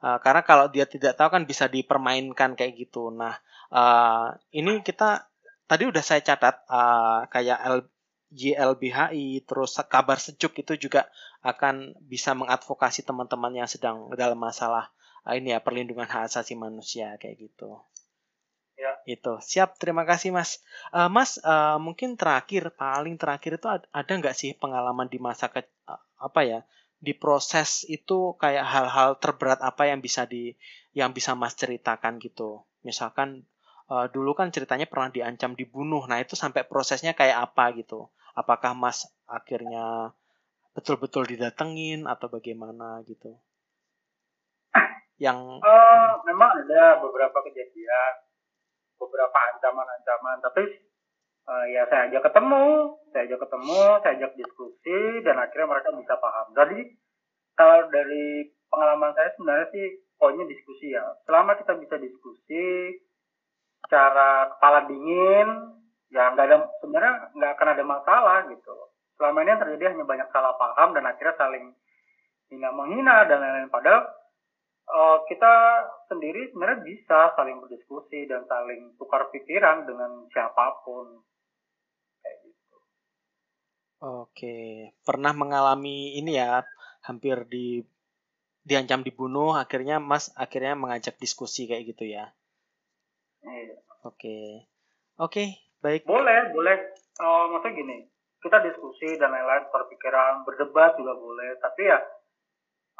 [0.00, 3.12] Uh, karena kalau dia tidak tahu kan bisa dipermainkan kayak gitu.
[3.12, 3.36] Nah
[3.72, 5.28] uh, ini kita
[5.68, 7.60] tadi udah saya catat uh, kayak
[8.30, 11.10] YLBHI, terus kabar sejuk itu juga
[11.42, 14.94] akan bisa mengadvokasi teman-teman yang sedang dalam masalah
[15.26, 17.82] uh, ini ya perlindungan hak asasi manusia kayak gitu.
[18.78, 18.96] Ya.
[19.04, 19.76] Itu siap.
[19.76, 20.62] Terima kasih Mas.
[20.94, 25.66] Uh, mas uh, mungkin terakhir paling terakhir itu ada nggak sih pengalaman di masa ke
[25.90, 26.60] uh, apa ya
[27.00, 30.54] di proses itu kayak hal-hal terberat apa yang bisa di
[30.94, 32.62] yang bisa Mas ceritakan gitu.
[32.86, 33.42] Misalkan
[33.90, 36.06] uh, dulu kan ceritanya pernah diancam dibunuh.
[36.06, 40.14] Nah, itu sampai prosesnya kayak apa gitu apakah Mas akhirnya
[40.74, 43.36] betul-betul didatengin atau bagaimana gitu?
[45.20, 48.12] Yang uh, memang ada beberapa kejadian,
[48.96, 50.64] beberapa ancaman-ancaman, tapi
[51.44, 56.14] uh, ya saya ajak ketemu, saya ajak ketemu, saya ajak diskusi dan akhirnya mereka bisa
[56.16, 56.46] paham.
[56.56, 56.78] Jadi
[57.52, 61.04] kalau dari pengalaman saya sebenarnya sih poinnya diskusi ya.
[61.28, 62.96] Selama kita bisa diskusi
[63.84, 65.48] secara kepala dingin,
[66.10, 68.74] ya nggak ada sebenarnya nggak akan ada masalah gitu.
[69.14, 71.64] Selama ini yang terjadi hanya banyak salah paham dan akhirnya saling
[72.50, 73.70] hina menghina dan lain-lain.
[73.70, 74.10] Padahal
[74.90, 75.54] uh, kita
[76.10, 81.22] sendiri sebenarnya bisa saling berdiskusi dan saling tukar pikiran dengan siapa pun.
[82.20, 82.76] Kayak gitu.
[84.02, 86.66] Oke pernah mengalami ini ya
[87.06, 87.80] hampir di
[88.60, 92.34] diancam dibunuh akhirnya mas akhirnya mengajak diskusi kayak gitu ya?
[93.40, 93.78] Iya.
[94.04, 94.68] oke.
[95.20, 96.04] Oke Baik.
[96.04, 96.76] Boleh, boleh.
[97.16, 97.98] Uh, maksudnya gini,
[98.40, 101.56] kita diskusi dan lain-lain, berpikiran, berdebat juga boleh.
[101.60, 101.98] Tapi ya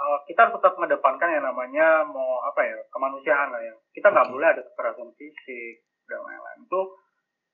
[0.01, 3.75] uh, kita tetap mengedepankan yang namanya mau apa ya kemanusiaan lah ya.
[3.93, 4.35] Kita nggak okay.
[4.37, 6.61] boleh ada kekerasan fisik dan lain-lain.
[6.65, 6.81] Itu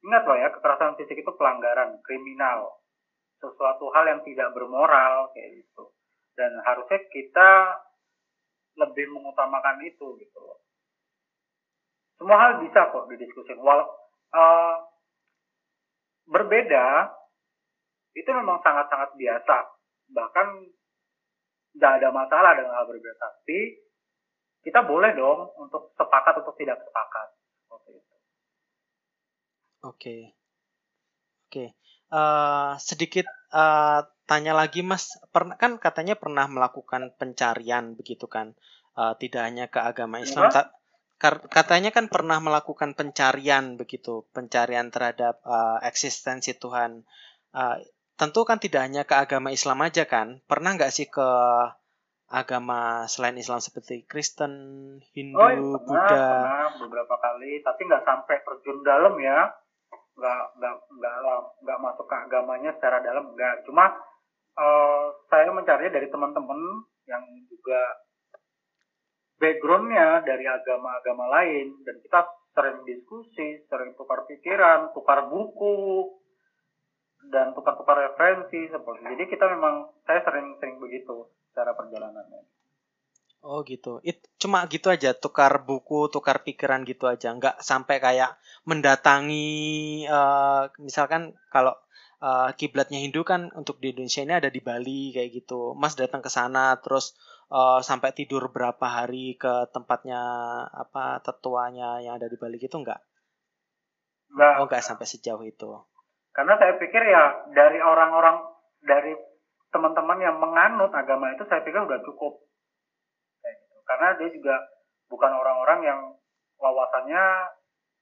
[0.06, 2.78] ingat loh ya kekerasan fisik itu pelanggaran kriminal,
[3.42, 5.90] sesuatu hal yang tidak bermoral kayak gitu.
[6.38, 7.50] Dan harusnya kita
[8.76, 10.62] lebih mengutamakan itu gitu loh.
[12.20, 13.58] Semua hal bisa kok didiskusin.
[13.58, 13.90] Walau
[14.36, 14.85] uh,
[16.26, 17.14] berbeda
[18.16, 19.56] itu memang sangat-sangat biasa
[20.10, 20.46] bahkan
[21.76, 23.78] tidak ada masalah dengan hal berbeda tapi
[24.66, 27.26] kita boleh dong untuk sepakat untuk tidak sepakat
[27.62, 28.14] seperti itu
[29.86, 30.20] oke okay.
[31.46, 31.68] oke okay.
[32.10, 38.58] uh, sedikit uh, tanya lagi mas pernah kan katanya pernah melakukan pencarian begitu kan
[38.98, 40.66] uh, tidak hanya ke agama Islam ya?
[41.48, 47.08] Katanya kan pernah melakukan pencarian begitu, pencarian terhadap uh, eksistensi Tuhan.
[47.56, 47.80] Uh,
[48.20, 51.28] tentu kan tidak hanya ke agama Islam aja kan, pernah nggak sih ke
[52.26, 54.52] agama selain Islam seperti Kristen,
[55.14, 56.16] Hindu, oh, iya, pernah, Buddha?
[56.18, 59.46] Pernah beberapa kali, tapi nggak sampai terjun dalam ya,
[60.16, 61.16] nggak nggak nggak
[61.62, 63.64] nggak masuk ke agamanya secara dalam, nggak.
[63.64, 63.94] Cuma
[64.58, 66.60] uh, saya mencarinya dari teman-teman
[67.06, 67.80] yang juga
[69.36, 72.20] backgroundnya dari agama-agama lain dan kita
[72.56, 76.08] sering diskusi, sering tukar pikiran, tukar buku
[77.28, 82.42] dan tukar-tukar referensi seperti jadi kita memang saya sering-sering begitu cara perjalanannya.
[83.46, 84.02] Oh gitu.
[84.02, 88.34] It cuma gitu aja tukar buku, tukar pikiran gitu aja, nggak sampai kayak
[88.66, 91.78] mendatangi uh, misalkan kalau
[92.18, 95.78] uh, kiblatnya Hindu kan untuk di Indonesia ini ada di Bali kayak gitu.
[95.78, 97.14] Mas datang ke sana terus
[97.50, 100.20] uh, sampai tidur berapa hari ke tempatnya
[100.70, 103.02] apa tetuanya yang ada di Bali gitu enggak?
[104.32, 104.54] Enggak.
[104.60, 105.68] Oh enggak sampai sejauh itu.
[106.34, 108.44] Karena saya pikir ya dari orang-orang
[108.84, 109.12] dari
[109.76, 112.38] teman-teman yang menganut agama itu saya pikir udah cukup
[113.44, 113.76] gitu.
[113.84, 114.56] karena dia juga
[115.12, 116.00] bukan orang-orang yang
[116.56, 117.22] wawasannya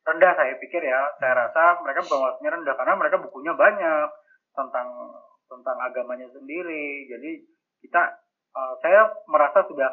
[0.05, 4.09] rendah saya pikir ya saya rasa mereka bukan wawasannya rendah karena mereka bukunya banyak
[4.55, 4.89] tentang
[5.51, 7.31] tentang agamanya sendiri jadi
[7.83, 8.03] kita
[8.55, 9.91] uh, saya merasa sudah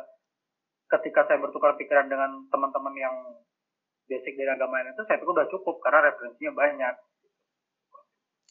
[0.88, 3.16] ketika saya bertukar pikiran dengan teman-teman yang
[4.08, 6.96] basic dari agama itu saya pikir udah cukup karena referensinya banyak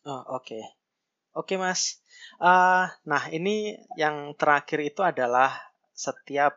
[0.09, 0.63] oh oke okay.
[1.37, 2.01] oke mas
[2.41, 5.53] uh, nah ini yang terakhir itu adalah
[5.93, 6.57] setiap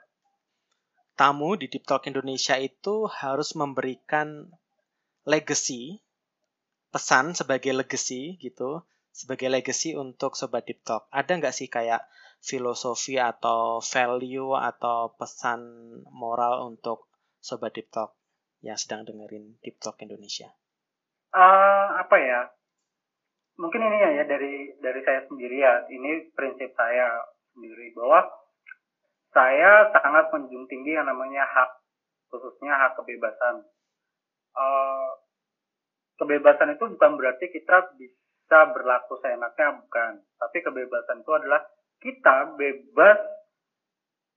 [1.14, 4.49] tamu di Deep Talk Indonesia itu harus memberikan
[5.24, 6.01] legacy,
[6.89, 8.82] pesan sebagai legacy gitu,
[9.14, 11.06] sebagai legacy untuk Sobat Deep Talk.
[11.14, 12.01] Ada nggak sih kayak
[12.43, 15.63] filosofi atau value atau pesan
[16.11, 17.07] moral untuk
[17.39, 18.19] Sobat Deep Talk
[18.59, 20.51] yang sedang dengerin Deep Talk Indonesia?
[21.31, 22.41] Uh, apa ya?
[23.55, 25.87] Mungkin ini ya, ya dari dari saya sendiri ya.
[25.87, 27.23] Ini prinsip saya
[27.55, 28.27] sendiri bahwa
[29.31, 31.79] saya sangat menjunjung tinggi yang namanya hak,
[32.27, 33.65] khususnya hak kebebasan.
[34.53, 35.09] Uh,
[36.19, 40.21] kebebasan itu bukan berarti kita bisa berlaku seenaknya, bukan.
[40.37, 41.61] Tapi kebebasan itu adalah
[42.04, 43.20] kita bebas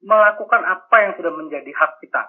[0.06, 2.22] melakukan apa yang sudah menjadi hak kita.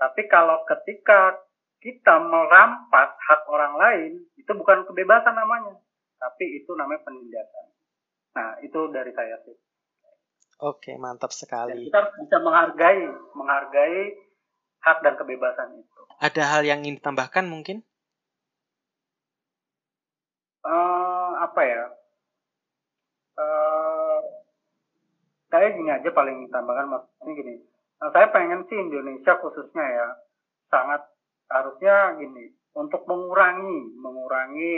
[0.00, 1.36] Tapi kalau ketika
[1.84, 5.76] kita merampas hak orang lain, itu bukan kebebasan namanya,
[6.16, 7.66] tapi itu namanya penindasan.
[8.32, 9.56] Nah, itu dari saya sih.
[10.60, 11.84] Oke, mantap sekali.
[11.84, 13.04] Dan kita bisa menghargai,
[13.36, 14.00] menghargai
[14.80, 16.00] hak dan kebebasan itu.
[16.20, 17.84] Ada hal yang ingin ditambahkan mungkin?
[20.60, 21.84] Uh, apa ya?
[23.38, 24.20] Uh,
[25.50, 27.54] saya gini aja paling ditambahkan maksudnya gini.
[28.00, 30.08] Nah, saya pengen sih Indonesia khususnya ya
[30.70, 31.02] sangat
[31.50, 34.74] harusnya gini untuk mengurangi mengurangi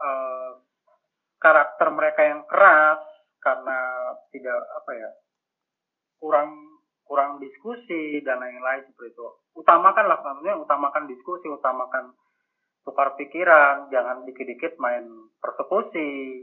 [0.00, 0.56] uh,
[1.36, 3.04] karakter mereka yang keras
[3.44, 3.78] karena
[4.32, 5.10] tidak apa ya
[6.18, 6.50] kurang
[7.06, 12.16] kurang diskusi dan lain-lain seperti itu utamakan lah maksudnya utamakan diskusi utamakan
[12.82, 15.06] tukar pikiran jangan dikit-dikit main
[15.38, 16.42] persekusi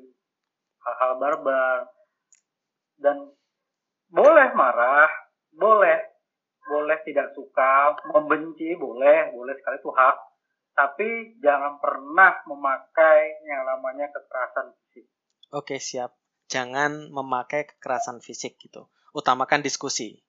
[0.84, 1.78] hal-hal barbar
[3.00, 3.18] dan
[4.12, 5.10] boleh marah
[5.56, 6.00] boleh
[6.64, 10.18] boleh tidak suka membenci boleh boleh sekali itu hak
[10.74, 11.10] tapi
[11.44, 15.06] jangan pernah memakai yang namanya kekerasan fisik
[15.52, 16.14] oke siap
[16.54, 18.86] jangan memakai kekerasan fisik gitu.
[19.18, 20.22] Utamakan diskusi.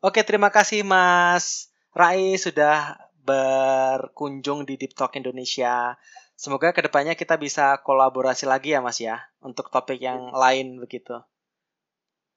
[0.00, 2.96] Oke, terima kasih Mas Rai sudah
[3.28, 6.00] berkunjung di Deep Talk Indonesia.
[6.38, 11.18] Semoga ke depannya kita bisa kolaborasi lagi ya Mas ya, untuk topik yang lain begitu.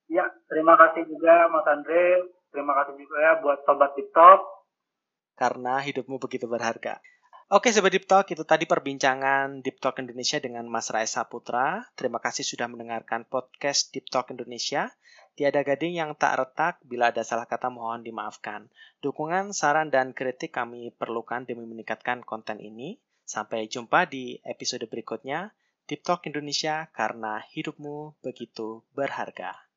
[0.09, 2.25] Ya, terima kasih juga Mas Andre.
[2.49, 4.41] Terima kasih juga ya buat Sobat Talk.
[5.37, 6.97] Karena hidupmu begitu berharga.
[7.53, 11.85] Oke Sobat Deep Talk, itu tadi perbincangan Deep Talk Indonesia dengan Mas Raisa Putra.
[11.93, 14.89] Terima kasih sudah mendengarkan podcast Deep Talk Indonesia.
[15.37, 18.65] Tiada gading yang tak retak, bila ada salah kata mohon dimaafkan.
[19.05, 22.97] Dukungan, saran, dan kritik kami perlukan demi meningkatkan konten ini.
[23.31, 25.55] Sampai jumpa di episode berikutnya.
[25.87, 29.70] Deep Talk Indonesia karena hidupmu begitu berharga.